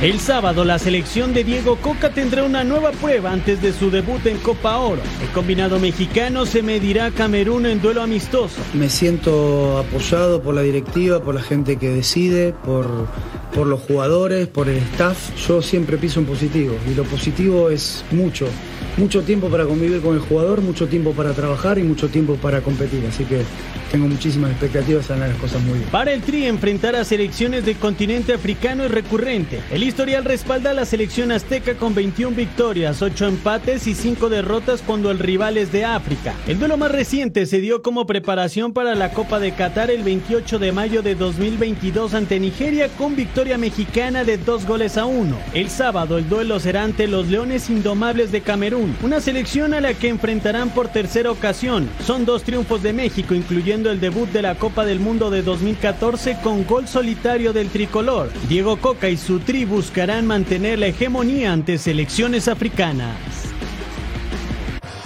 [0.03, 4.27] El sábado la selección de Diego Coca tendrá una nueva prueba antes de su debut
[4.27, 5.01] en Copa Oro.
[5.23, 8.61] El combinado mexicano se medirá a Camerún en duelo amistoso.
[8.75, 13.07] Me siento apoyado por la directiva, por la gente que decide, por,
[13.55, 15.37] por los jugadores, por el staff.
[15.47, 18.49] Yo siempre piso en positivo y lo positivo es mucho.
[18.97, 22.61] Mucho tiempo para convivir con el jugador, mucho tiempo para trabajar y mucho tiempo para
[22.61, 23.07] competir.
[23.09, 23.43] Así que
[23.91, 25.91] tengo muchísimas expectativas hacer las cosas muy bien.
[25.91, 29.61] Para el Tri enfrentar a selecciones del continente africano es recurrente.
[29.71, 34.83] El historial respalda a la selección azteca con 21 victorias, 8 empates y 5 derrotas
[34.83, 36.35] cuando el rival es de África.
[36.47, 40.59] El duelo más reciente se dio como preparación para la Copa de Qatar el 28
[40.59, 45.37] de mayo de 2022 ante Nigeria con victoria mexicana de 2 goles a 1.
[45.55, 49.95] El sábado el duelo será ante los Leones Indomables de Camerún, una selección a la
[49.95, 51.89] que enfrentarán por tercera ocasión.
[52.05, 53.35] Son dos triunfos de México,
[53.73, 58.31] el debut de la Copa del Mundo de 2014 con gol solitario del tricolor.
[58.47, 63.17] Diego Coca y su tri buscarán mantener la hegemonía ante selecciones africanas.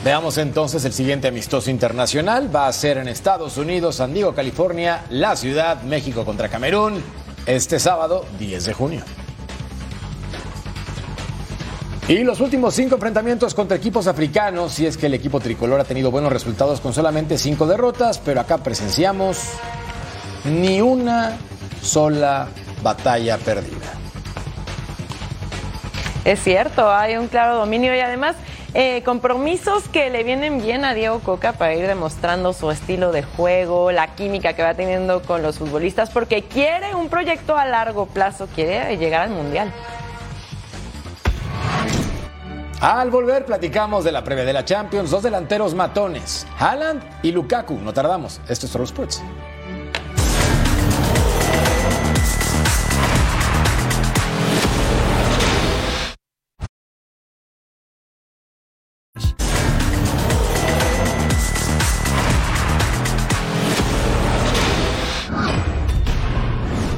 [0.05, 2.55] Veamos entonces el siguiente amistoso internacional.
[2.55, 7.01] Va a ser en Estados Unidos, San Diego, California, la ciudad, México contra Camerún,
[7.47, 9.26] este sábado 10 de junio.
[12.09, 15.85] Y los últimos cinco enfrentamientos contra equipos africanos, y es que el equipo tricolor ha
[15.85, 19.41] tenido buenos resultados con solamente cinco derrotas, pero acá presenciamos
[20.45, 21.37] ni una
[21.83, 22.47] sola
[22.81, 23.93] batalla perdida.
[26.25, 28.37] Es cierto, hay un claro dominio y además
[28.75, 33.25] eh, compromisos que le vienen bien a Diego Coca para ir demostrando su estilo de
[33.25, 38.07] juego, la química que va teniendo con los futbolistas, porque quiere un proyecto a largo
[38.07, 39.73] plazo, quiere llegar al Mundial.
[42.81, 47.79] Al volver platicamos de la previa de la Champions, dos delanteros matones, Haaland y Lukaku.
[47.79, 49.23] No tardamos, esto es Solo Sports.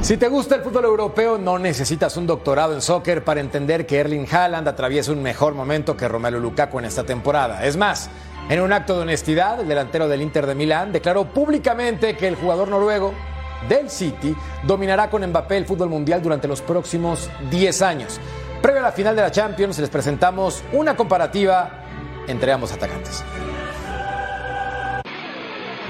[0.09, 3.99] Si te gusta el fútbol europeo, no necesitas un doctorado en soccer para entender que
[3.99, 7.63] Erling Haaland atraviesa un mejor momento que Romelu Lukaku en esta temporada.
[7.63, 8.09] Es más,
[8.49, 12.37] en un acto de honestidad, el delantero del Inter de Milán declaró públicamente que el
[12.37, 13.13] jugador noruego
[13.69, 18.19] del City dominará con Mbappé el fútbol mundial durante los próximos 10 años.
[18.63, 21.85] Previo a la final de la Champions, les presentamos una comparativa
[22.25, 23.23] entre ambos atacantes.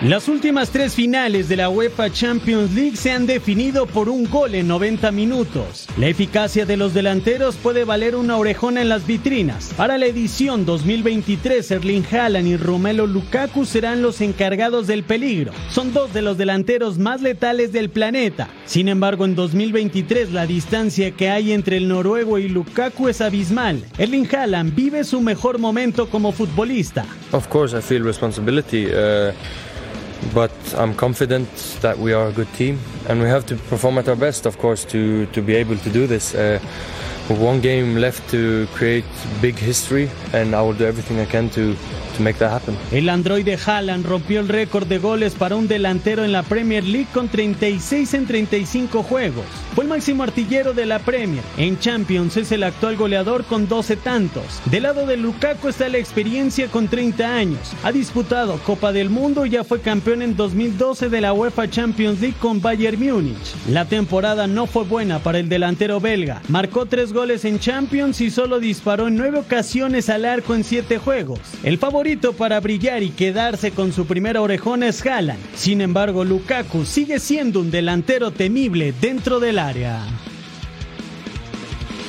[0.02, 4.56] Las últimas tres finales de la UEFA Champions League se han definido por un gol
[4.56, 5.88] en 90 minutos.
[5.98, 9.74] La eficacia de los delanteros puede valer una orejona en las vitrinas.
[9.76, 15.52] Para la edición 2023, Erling Haaland y Romelu Lukaku serán los encargados del peligro.
[15.70, 18.48] Son dos de los delanteros más letales del planeta.
[18.64, 23.84] Sin embargo, en 2023 la distancia que hay entre el noruego y Lukaku es abismal.
[23.98, 27.06] Erling Haaland vive su mejor momento como futbolista.
[27.34, 28.86] Of course, I feel responsibility.
[28.86, 29.34] Uh...
[30.34, 31.50] but I'm confident
[31.82, 34.58] that we are a good team and we have to perform at our best, of
[34.58, 36.36] course, to, to be able to do this.
[36.36, 36.60] Uh,
[37.30, 39.06] one game left to create
[39.40, 41.76] big history, and I will do everything I can to,
[42.92, 47.08] El androide Haaland rompió el récord de goles para un delantero en la Premier League
[47.14, 49.46] con 36 en 35 juegos.
[49.74, 51.44] Fue el máximo artillero de la Premier.
[51.58, 54.44] En Champions es el actual goleador con 12 tantos.
[54.66, 57.72] Del lado de Lukaku está la experiencia con 30 años.
[57.84, 62.20] Ha disputado Copa del Mundo y ya fue campeón en 2012 de la UEFA Champions
[62.20, 63.56] League con Bayern Múnich.
[63.70, 66.42] La temporada no fue buena para el delantero belga.
[66.50, 70.98] Marcó tres goles en Champions y solo disparó en nueve ocasiones al arco en siete
[70.98, 71.40] juegos.
[71.64, 75.40] El favorito para brillar y quedarse con su primera orejona es Haaland.
[75.56, 80.02] Sin embargo, Lukaku sigue siendo un delantero temible dentro del área.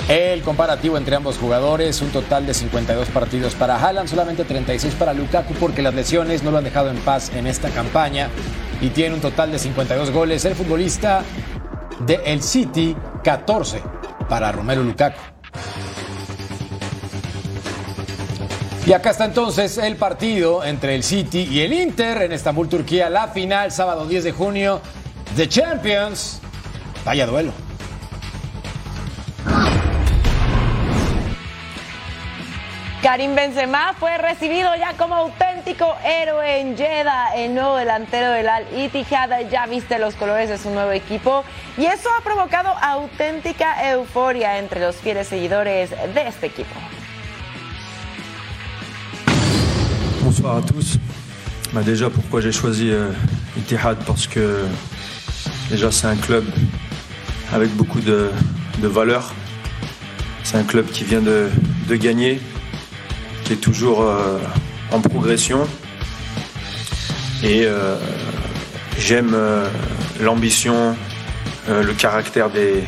[0.08, 5.12] El comparativo entre ambos jugadores, un total de 52 partidos para Haaland, solamente 36 para
[5.12, 8.30] Lukaku porque las lesiones no lo han dejado en paz en esta campaña
[8.80, 10.46] y tiene un total de 52 goles.
[10.46, 11.22] El futbolista
[12.06, 13.82] de El City, 14
[14.30, 15.20] para Romero Lukaku.
[18.90, 23.08] Y acá está entonces el partido entre el City y el Inter en Estambul, Turquía,
[23.08, 24.80] la final, sábado 10 de junio,
[25.36, 26.40] The Champions.
[27.04, 27.52] Vaya duelo.
[33.00, 38.66] Karim Benzema fue recibido ya como auténtico héroe en Jeddah, el nuevo delantero del Al
[38.76, 39.48] Ittihad.
[39.52, 41.44] Ya viste los colores de su nuevo equipo
[41.78, 46.74] y eso ha provocado auténtica euforia entre los fieles seguidores de este equipo.
[50.40, 50.96] Bonsoir à tous.
[51.74, 53.10] Bah déjà, pourquoi j'ai choisi euh,
[54.06, 54.64] Parce que
[55.68, 56.46] déjà, c'est un club
[57.52, 58.30] avec beaucoup de,
[58.78, 59.34] de valeurs.
[60.42, 61.50] C'est un club qui vient de,
[61.90, 62.40] gagner,
[63.44, 64.38] qui est toujours euh,
[64.90, 65.68] en progression.
[67.42, 67.96] Et euh,
[68.96, 69.68] j'aime euh,
[70.22, 70.96] l'ambition,
[71.68, 72.82] le caractère des,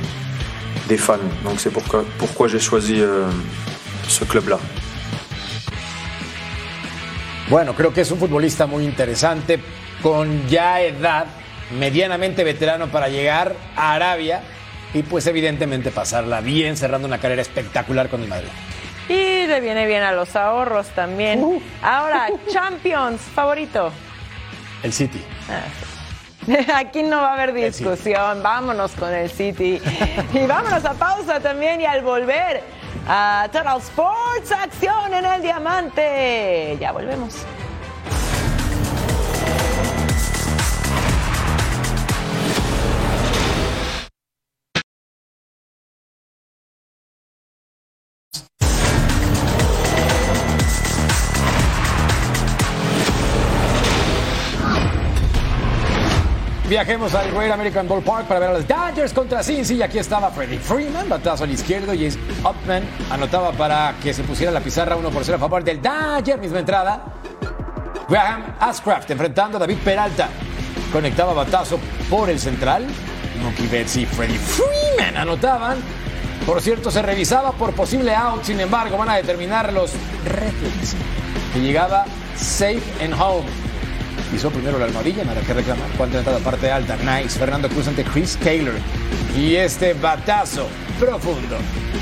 [0.96, 1.18] fans.
[1.44, 3.02] Donc c'est pourquoi, j'ai choisi
[4.08, 4.58] ce club-là.
[7.52, 9.60] Bueno, creo que es un futbolista muy interesante,
[10.02, 11.26] con ya edad,
[11.78, 14.40] medianamente veterano para llegar a Arabia
[14.94, 18.48] y pues evidentemente pasarla bien cerrando una carrera espectacular con el Madrid.
[19.06, 21.44] Y le viene bien a los ahorros también.
[21.44, 21.60] Uh.
[21.82, 23.92] Ahora, Champions, favorito.
[24.82, 25.22] El City.
[25.50, 28.42] Ah, Aquí no va a haber discusión.
[28.42, 29.78] Vámonos con el City.
[30.32, 32.62] Y vámonos a pausa también y al volver
[33.06, 36.76] a Total Sports, acción en el diamante.
[36.80, 37.44] Ya volvemos.
[56.72, 59.74] Viajemos al Great American Ballpark para ver a los Dodgers contra Cincy.
[59.74, 61.88] Y aquí estaba Freddie Freeman, batazo al izquierdo.
[61.88, 65.82] James Upman anotaba para que se pusiera la pizarra 1 por 0 a favor del
[65.82, 66.38] Dodger.
[66.38, 67.04] Misma entrada.
[68.08, 70.30] Graham Ascraft enfrentando a David Peralta.
[70.90, 72.86] Conectaba batazo por el central.
[73.42, 75.76] Mookie Betts y Freddie Freeman anotaban.
[76.46, 78.44] Por cierto, se revisaba por posible out.
[78.44, 79.90] Sin embargo, van a determinar los
[80.24, 80.96] referees
[81.52, 83.71] que llegaba safe and home.
[84.32, 85.90] Pisó primero la almohadilla, nada que reclamar.
[85.90, 86.96] Cuarta entrada, parte alta.
[86.96, 87.38] Nice.
[87.38, 88.72] Fernando Cruz ante Chris Taylor.
[89.36, 90.68] Y este batazo
[90.98, 91.58] profundo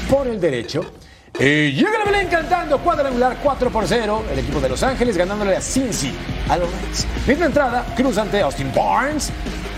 [0.09, 0.93] por el derecho.
[1.41, 4.23] Y llega la Belén cantando cuadrangular 4 por 0.
[4.31, 6.13] El equipo de Los Ángeles ganándole a Cincy
[6.49, 7.05] a los Reds.
[7.27, 9.33] Misma entrada, Cruz ante Austin Barnes.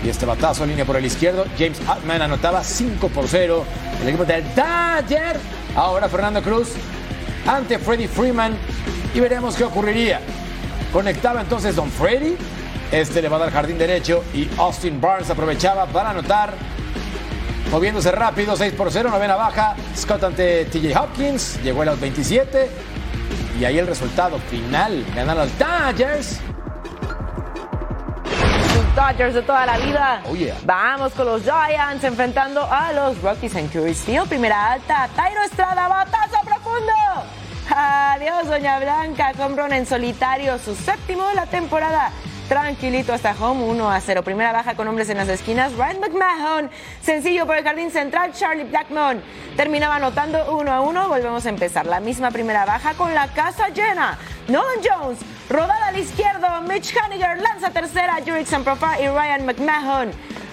[0.05, 1.45] Y este batazo línea por el izquierdo.
[1.57, 3.65] James Hartman anotaba 5 por 0.
[3.99, 5.39] El equipo del Dodger.
[5.75, 6.69] Ahora Fernando Cruz
[7.47, 8.55] ante Freddie Freeman.
[9.15, 10.21] Y veremos qué ocurriría.
[10.93, 12.37] Conectaba entonces Don Freddy.
[12.91, 16.53] Este le va a dar jardín derecho y Austin Barnes aprovechaba para anotar.
[17.71, 19.75] Moviéndose rápido, 6 por 0, novena baja.
[19.97, 21.59] Scott ante TJ Hopkins.
[21.63, 22.69] Llegó el out 27.
[23.59, 25.03] Y ahí el resultado final.
[25.15, 26.39] Ganan los Dodgers.
[28.75, 30.21] Los Dodgers de toda la vida.
[30.29, 30.55] Oh, yeah.
[30.63, 34.29] Vamos con los Giants enfrentando a los Rockies en Coors Field.
[34.29, 35.09] Primera alta.
[35.15, 36.93] Tairo Estrada, batazo profundo.
[37.75, 39.31] Adiós, Doña Blanca.
[39.35, 42.11] Compron en solitario su séptimo de la temporada.
[42.47, 44.21] Tranquilito hasta home, 1 a 0.
[44.21, 45.73] Primera baja con hombres en las esquinas.
[45.73, 46.69] Ryan McMahon.
[47.01, 48.31] Sencillo por el jardín central.
[48.33, 49.23] Charlie Blackmon.
[49.57, 51.09] Terminaba anotando 1 a 1.
[51.09, 51.87] Volvemos a empezar.
[51.87, 54.19] La misma primera baja con la casa llena.
[54.47, 55.19] Nolan Jones.
[55.49, 56.61] Rodada al izquierdo.
[56.67, 58.19] Mitch Haniger lanza tercera.
[58.23, 60.11] Jurickson Profar y Ryan McMahon.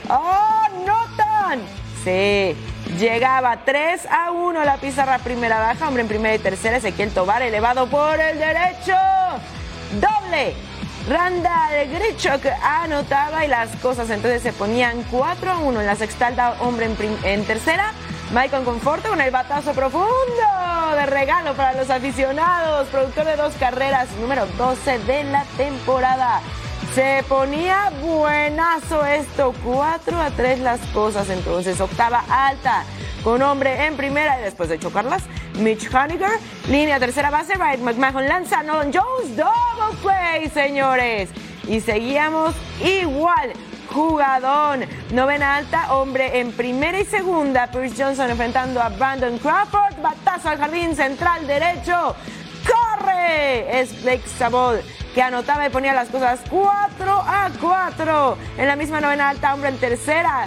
[0.08, 1.60] ¡Oh, notan!
[2.04, 2.56] Sí.
[2.98, 5.88] Llegaba 3 a 1 la pizarra primera baja.
[5.88, 6.78] Hombre en primera y tercera.
[6.78, 8.96] Ezequiel Tobar elevado por el derecho.
[10.00, 10.54] Doble.
[11.08, 16.56] Randall Grichuk anotaba y las cosas entonces se ponían 4 a 1 en la sexta
[16.60, 17.92] hombre en, en tercera.
[18.32, 20.06] Michael Conforto con el batazo profundo
[20.94, 22.86] de regalo para los aficionados.
[22.88, 26.40] Productor de dos carreras, número 12 de la temporada.
[26.94, 31.80] Se ponía buenazo esto, 4 a 3 las cosas entonces.
[31.80, 32.82] Octava alta
[33.22, 35.22] con hombre en primera y después de chocarlas,
[35.60, 36.40] Mitch Haniger.
[36.68, 41.30] Línea tercera base, Ryan McMahon lanza, Nolan Jones, double play, señores.
[41.68, 43.52] Y seguíamos igual.
[43.92, 44.84] Jugadón.
[45.12, 47.68] Novena alta, hombre en primera y segunda.
[47.68, 50.00] Pierce Johnson enfrentando a Brandon Crawford.
[50.02, 52.16] Batazo al jardín central derecho.
[52.66, 53.80] ¡Corre!
[53.80, 54.80] Es Blake Sabol
[55.14, 58.38] que anotaba y ponía las cosas 4 a 4.
[58.58, 60.46] En la misma novena alta, hombre en tercera.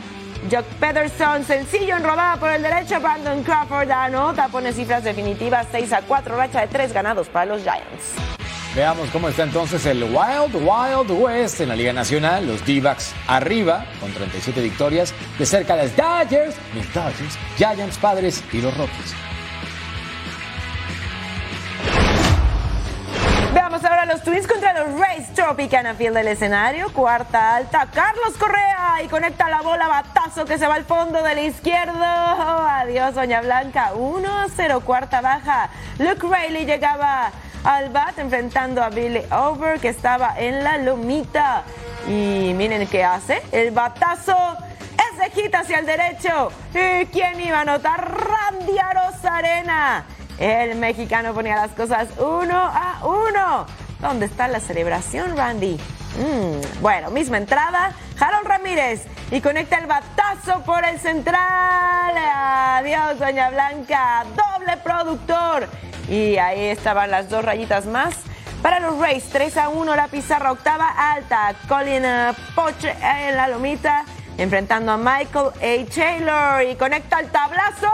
[0.52, 3.00] Jock Pederson, sencillo en rodada por el derecho.
[3.00, 7.62] Brandon Crawford anota, pone cifras definitivas 6 a 4, racha de 3 ganados para los
[7.62, 8.34] Giants.
[8.76, 12.48] Veamos cómo está entonces el Wild Wild West en la Liga Nacional.
[12.48, 15.14] Los D-backs arriba con 37 victorias.
[15.38, 19.14] De cerca los Dodgers, mis Dodgers, Giants, Padres y los Rockies.
[24.04, 25.34] Ahora los Twins contra los Rays.
[25.34, 26.92] Tropicana Field del escenario.
[26.92, 27.88] Cuarta alta.
[27.90, 29.88] Carlos Correa y conecta la bola.
[29.88, 32.04] Batazo que se va al fondo del izquierdo.
[32.04, 33.94] Adiós, Doña Blanca.
[33.96, 34.82] 1 a 0.
[34.82, 35.70] Cuarta baja.
[36.00, 37.32] Luke Rayleigh llegaba
[37.64, 41.64] al bat enfrentando a Billy Over que estaba en la lomita.
[42.06, 43.42] Y miren qué hace.
[43.54, 44.36] El batazo
[45.18, 46.52] de hit hacia el derecho.
[46.74, 48.02] ¿Y quién iba a anotar?
[48.02, 50.04] Randy Arozarena.
[50.38, 53.83] El mexicano ponía las cosas uno a uno.
[54.04, 55.80] ¿Dónde está la celebración, Randy?
[56.18, 57.94] Mm, bueno, misma entrada.
[58.20, 62.14] Harold Ramírez y conecta el batazo por el central.
[62.14, 64.26] Adiós, Doña Blanca.
[64.36, 65.70] Doble productor.
[66.10, 68.16] Y ahí estaban las dos rayitas más.
[68.62, 71.56] Para los Rays, 3 a 1 la pizarra octava alta.
[71.70, 74.04] Colin eh, Poche en la lomita,
[74.38, 75.94] enfrentando a Michael A.
[75.96, 76.62] Taylor.
[76.70, 77.90] Y conecta el tablazo.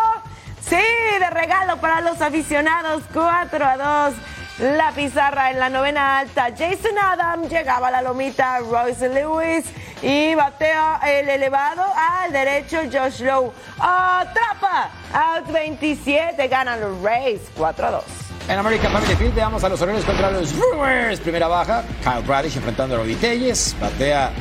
[0.68, 0.76] Sí,
[1.20, 3.78] de regalo para los aficionados, 4 a
[4.10, 4.16] 2.
[4.60, 6.50] La pizarra en la novena alta.
[6.52, 9.66] Jason Adam llegaba a la lomita, Royce Lewis
[10.02, 13.52] y batea el elevado al derecho Josh Lowe.
[13.80, 18.04] Atrapa, out 27, ganan los Rays 4 a 2.
[18.50, 21.20] En American Family Field veamos a los Orioles contra los Brewers.
[21.20, 23.76] Primera baja, Kyle Bradish enfrentando a Robbie Telles.
[23.80, 24.32] Batea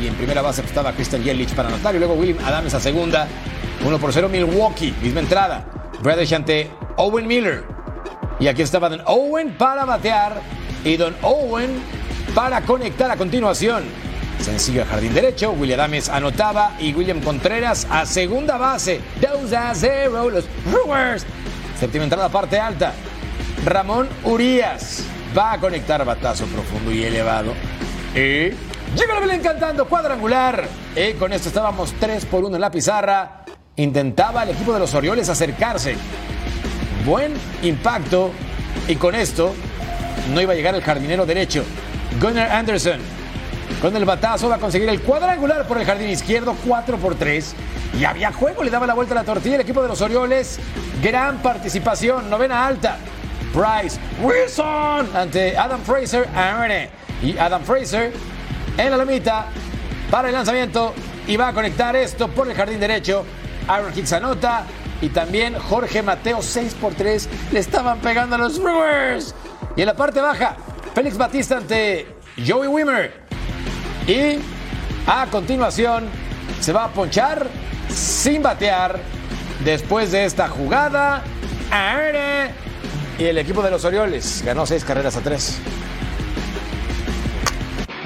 [0.00, 1.94] y en primera base estaba Christian Yelich para anotar.
[1.94, 3.28] Y luego William Adams a segunda.
[3.84, 5.64] 1 por 0 Milwaukee, misma entrada.
[6.02, 7.71] Bradish ante Owen Miller.
[8.42, 10.32] Y aquí estaba Don Owen para batear
[10.84, 11.80] y Don Owen
[12.34, 13.84] para conectar a continuación.
[14.40, 19.00] Sencillo al jardín derecho, William Adams anotaba y William Contreras a segunda base.
[19.20, 21.24] 2 a 0 los Brewers.
[21.78, 22.92] Séptima entrada parte alta.
[23.64, 25.04] Ramón Urias
[25.38, 27.52] va a conectar batazo profundo y elevado.
[28.12, 28.18] Y
[28.96, 30.66] llega la Belén cantando cuadrangular.
[30.96, 33.44] Y con esto estábamos 3 por 1 en la pizarra.
[33.76, 35.94] Intentaba el equipo de los Orioles acercarse.
[37.04, 38.32] Buen impacto.
[38.88, 39.54] Y con esto
[40.32, 41.64] no iba a llegar el jardinero derecho.
[42.20, 43.00] Gunnar Anderson.
[43.80, 47.54] Con el batazo va a conseguir el cuadrangular por el jardín izquierdo, 4 por 3.
[47.98, 50.58] Y había juego, le daba la vuelta a la tortilla el equipo de los Orioles.
[51.02, 52.98] Gran participación, novena alta.
[53.52, 56.28] Bryce Wilson ante Adam Fraser.
[57.22, 58.12] Y Adam Fraser
[58.78, 59.46] en la lomita
[60.10, 60.94] para el lanzamiento
[61.26, 63.24] y va a conectar esto por el jardín derecho.
[63.68, 64.64] Aaron Hicks anota
[65.02, 69.34] y también Jorge Mateo 6 por 3 le estaban pegando a los Brewers.
[69.76, 70.56] Y en la parte baja,
[70.94, 72.06] Félix Batista ante
[72.46, 73.12] Joey Wimmer.
[74.06, 74.38] Y
[75.06, 76.04] a continuación
[76.60, 77.48] se va a ponchar
[77.88, 79.00] sin batear
[79.64, 81.24] después de esta jugada.
[83.18, 85.58] Y el equipo de los Orioles ganó seis carreras a tres.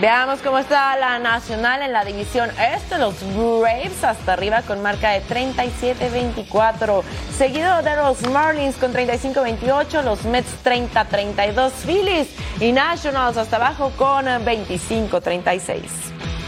[0.00, 2.98] Veamos cómo está la nacional en la división este.
[2.98, 7.02] Los Braves hasta arriba con marca de 37-24.
[7.36, 10.02] Seguido de los Marlins con 35-28.
[10.02, 11.70] Los Mets 30-32.
[11.86, 12.28] Phillies
[12.60, 15.80] y Nationals hasta abajo con 25-36.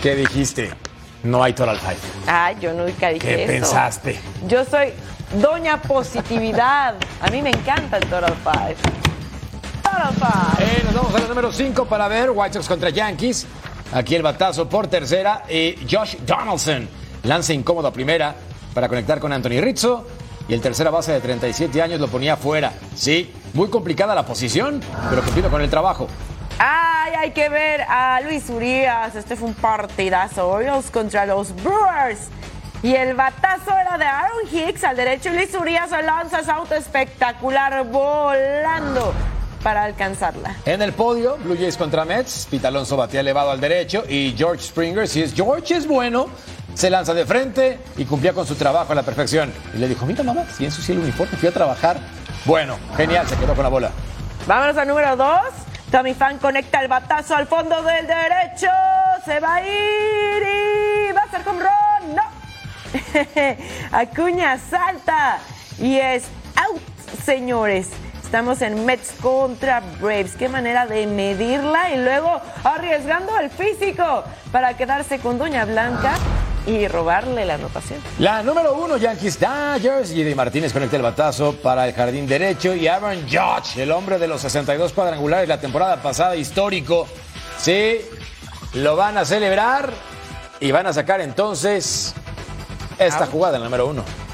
[0.03, 0.71] ¿Qué dijiste?
[1.23, 1.97] No hay Total Five.
[2.27, 3.53] Ah, yo nunca dije ¿Qué eso.
[3.53, 4.21] pensaste?
[4.47, 4.93] Yo soy
[5.41, 6.95] Doña Positividad.
[7.23, 8.77] A mí me encanta el Total Five.
[10.61, 13.47] Eh, nos vamos a la número 5 para ver White Sox contra Yankees.
[13.93, 15.45] Aquí el batazo por tercera.
[15.49, 16.89] Y Josh Donaldson
[17.23, 18.35] lanza incómodo a primera
[18.75, 20.07] para conectar con Anthony Rizzo.
[20.49, 22.73] Y el tercera base de 37 años lo ponía fuera.
[22.95, 26.09] Sí, muy complicada la posición, pero cumpliendo con el trabajo.
[26.59, 29.15] Ay, hay que ver a Luis Urias.
[29.15, 30.49] Este fue un partidazo.
[30.49, 32.29] Orioles contra los Brewers.
[32.83, 35.31] Y el batazo era de Aaron Hicks al derecho.
[35.31, 39.13] Luis Urias lanza ese auto espectacular volando
[39.63, 40.57] para alcanzarla.
[40.65, 42.47] En el podio, Blue Jays contra Mets.
[42.51, 44.05] Pete Alonso batía elevado al derecho.
[44.09, 46.29] Y George Springer, si es George es bueno,
[46.75, 49.53] se lanza de frente y cumplía con su trabajo a la perfección.
[49.75, 51.99] Y le dijo, mira mamá, si ensucié el uniforme, fui a trabajar.
[52.45, 53.91] Bueno, genial, se quedó con la bola.
[54.47, 55.29] Vámonos al número 2.
[55.91, 58.69] Tommy Fan conecta el batazo al fondo del derecho.
[59.25, 62.15] Se va a ir y va a ser home run.
[62.15, 62.23] No.
[63.99, 65.39] Acuña salta
[65.79, 66.25] y es
[66.57, 66.81] out,
[67.25, 67.89] señores.
[68.29, 70.37] Estamos en Mets contra Braves.
[70.37, 74.23] Qué manera de medirla y luego arriesgando el físico
[74.53, 76.13] para quedarse con Doña Blanca
[76.67, 77.99] y robarle la anotación.
[78.19, 80.11] La número uno, Yankees Dodgers.
[80.11, 80.35] J.D.
[80.35, 82.75] Martínez conecta el batazo para el jardín derecho.
[82.75, 87.09] Y Aaron Judge, el hombre de los 62 cuadrangulares la temporada pasada, histórico.
[87.57, 87.97] Sí,
[88.75, 89.91] lo van a celebrar
[90.61, 92.15] y van a sacar entonces
[92.99, 94.28] esta jugada en la número uno.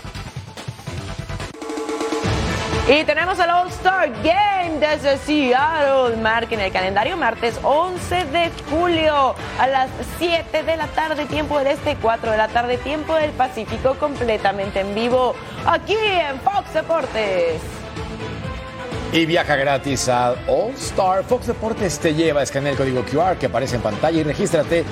[2.86, 6.18] Y tenemos el All-Star Game desde Seattle.
[6.20, 11.68] Marquen el calendario martes 11 de julio a las 7 de la tarde, tiempo del
[11.68, 17.62] este, 4 de la tarde, tiempo del Pacífico, completamente en vivo aquí en Fox Deportes.
[19.12, 21.24] Y viaja gratis a All Star.
[21.24, 24.84] Fox Deportes te lleva, escanea el código QR que aparece en pantalla y regístrate.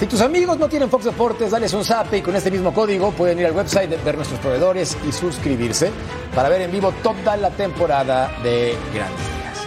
[0.00, 3.10] Si tus amigos no tienen Fox Deportes, dales un zap y con este mismo código
[3.12, 5.92] pueden ir al website, ver nuestros proveedores y suscribirse
[6.34, 9.58] para ver en vivo toda la temporada de Grandes Ligas.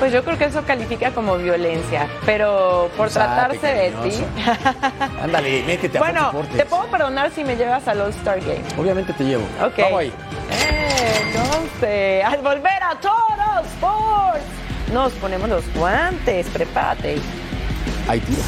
[0.00, 4.24] Pues yo creo que eso califica como violencia, pero por tratarse de ti.
[5.22, 6.56] Ándale, métete a Fox Bueno, Deportes.
[6.56, 8.64] te puedo perdonar si me llevas al All-Star Game.
[8.76, 9.44] Obviamente te llevo.
[9.64, 9.78] Ok.
[9.78, 10.12] Vamos ahí.
[11.28, 14.44] Entonces, al volver a Total Sports,
[14.92, 17.18] nos ponemos los guantes, prepárate.
[18.08, 18.42] Hay tiro.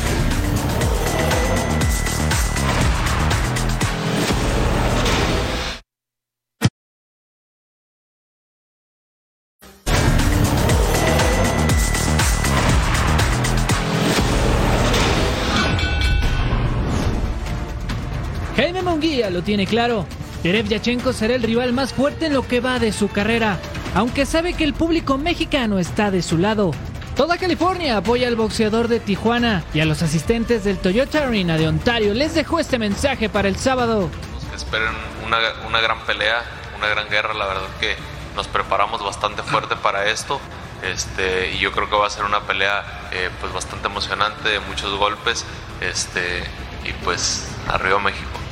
[19.04, 20.06] Lo tiene claro.
[20.42, 23.58] Tereb Yachenko será el rival más fuerte en lo que va de su carrera.
[23.94, 26.72] aunque sabe que el público mexicano está de su lado.
[27.14, 31.68] Toda California apoya al boxeador de Tijuana y a los asistentes del Toyota Arena de
[31.68, 34.08] Ontario les dejó este mensaje para el sábado.
[34.56, 34.88] Esperen
[35.24, 35.38] una,
[35.68, 36.42] una gran pelea,
[36.78, 37.94] una gran guerra, la verdad que
[38.34, 40.40] nos preparamos bastante fuerte para esto.
[40.82, 44.60] Este, y yo creo que va a ser una pelea eh, pues bastante emocionante, de
[44.60, 45.44] muchos golpes,
[45.80, 46.42] este,
[46.84, 48.43] y pues arriba México.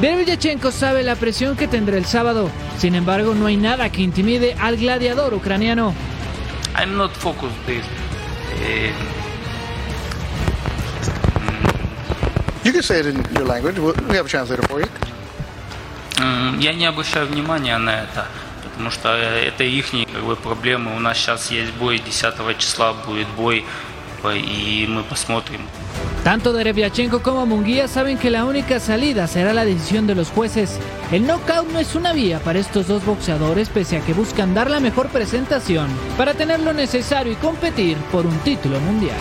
[0.00, 2.50] Derevyachenko sabe la presión que tendrá el sábado.
[2.78, 5.94] Sin embargo, no hay nada que intimide al gladiador ucraniano.
[6.76, 7.84] I'm not focused this.
[8.64, 8.92] Eh,
[12.64, 13.78] You can say it in your language.
[13.78, 14.88] We we have a translator for you.
[16.20, 18.26] м, я не обращаю внимания на это,
[18.62, 20.94] потому что э, это их как бы, проблемы.
[20.96, 23.64] У нас сейчас есть бой, 10 числа будет бой,
[24.24, 25.60] э, и мы посмотрим.
[26.27, 30.77] Tanto Derevyachenko como Munguía saben que la única salida será la decisión de los jueces.
[31.09, 34.69] El knockout no es una vía para estos dos boxeadores pese a que buscan dar
[34.69, 39.15] la mejor presentación para tener lo necesario y competir por un título mundial.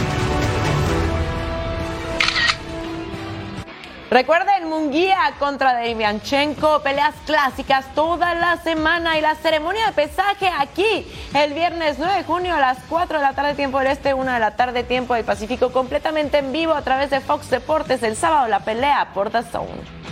[4.09, 11.05] Recuerden, Munguía contra Derevianchenko, peleas clásicas toda la semana y la ceremonia de pesaje aquí
[11.35, 14.33] el viernes 9 de junio a las 4 de la tarde tiempo del Este, 1
[14.33, 18.05] de la tarde tiempo del Pacífico, completamente en vivo a través de Fox Deportes.
[18.05, 20.06] El sábado la pelea por The Zone.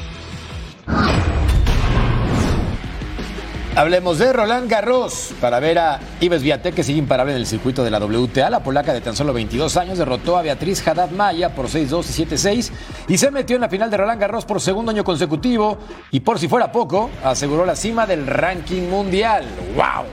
[3.76, 7.82] Hablemos de Roland Garros para ver a Ives Viatek, que sigue imparable en el circuito
[7.82, 8.48] de la WTA.
[8.48, 12.24] La polaca de tan solo 22 años derrotó a Beatriz Haddad Maya por 6-2 y
[12.24, 12.70] 7-6
[13.08, 15.78] y se metió en la final de Roland Garros por segundo año consecutivo
[16.12, 19.44] y por si fuera poco, aseguró la cima del ranking mundial.
[19.74, 20.04] ¡Wow!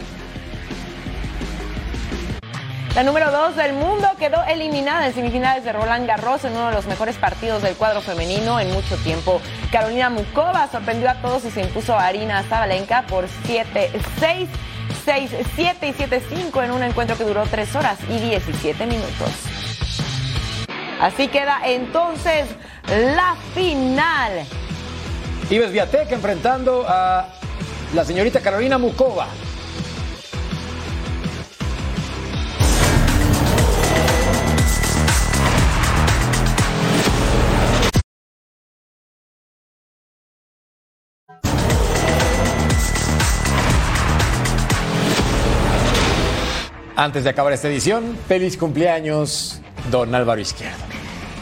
[2.95, 6.73] La número 2 del mundo quedó eliminada en semifinales de Roland Garros en uno de
[6.73, 9.41] los mejores partidos del cuadro femenino en mucho tiempo.
[9.71, 14.47] Carolina Mukova sorprendió a todos y se impuso a Arina Zabalenka por 7-6,
[15.05, 19.29] 6-7 y 7-5 en un encuentro que duró 3 horas y 17 minutos.
[20.99, 22.45] Así queda entonces
[22.89, 24.45] la final.
[25.49, 27.25] Ives Viatek enfrentando a
[27.93, 29.27] la señorita Carolina Mukova.
[47.01, 50.77] Antes de acabar esta edición, feliz cumpleaños, don Álvaro Izquierdo.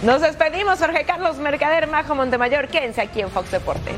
[0.03, 2.70] Nos despedimos, Jorge Carlos Mercader, Majo Montemayor.
[2.70, 3.97] Quédense aquí en Fox Deportes.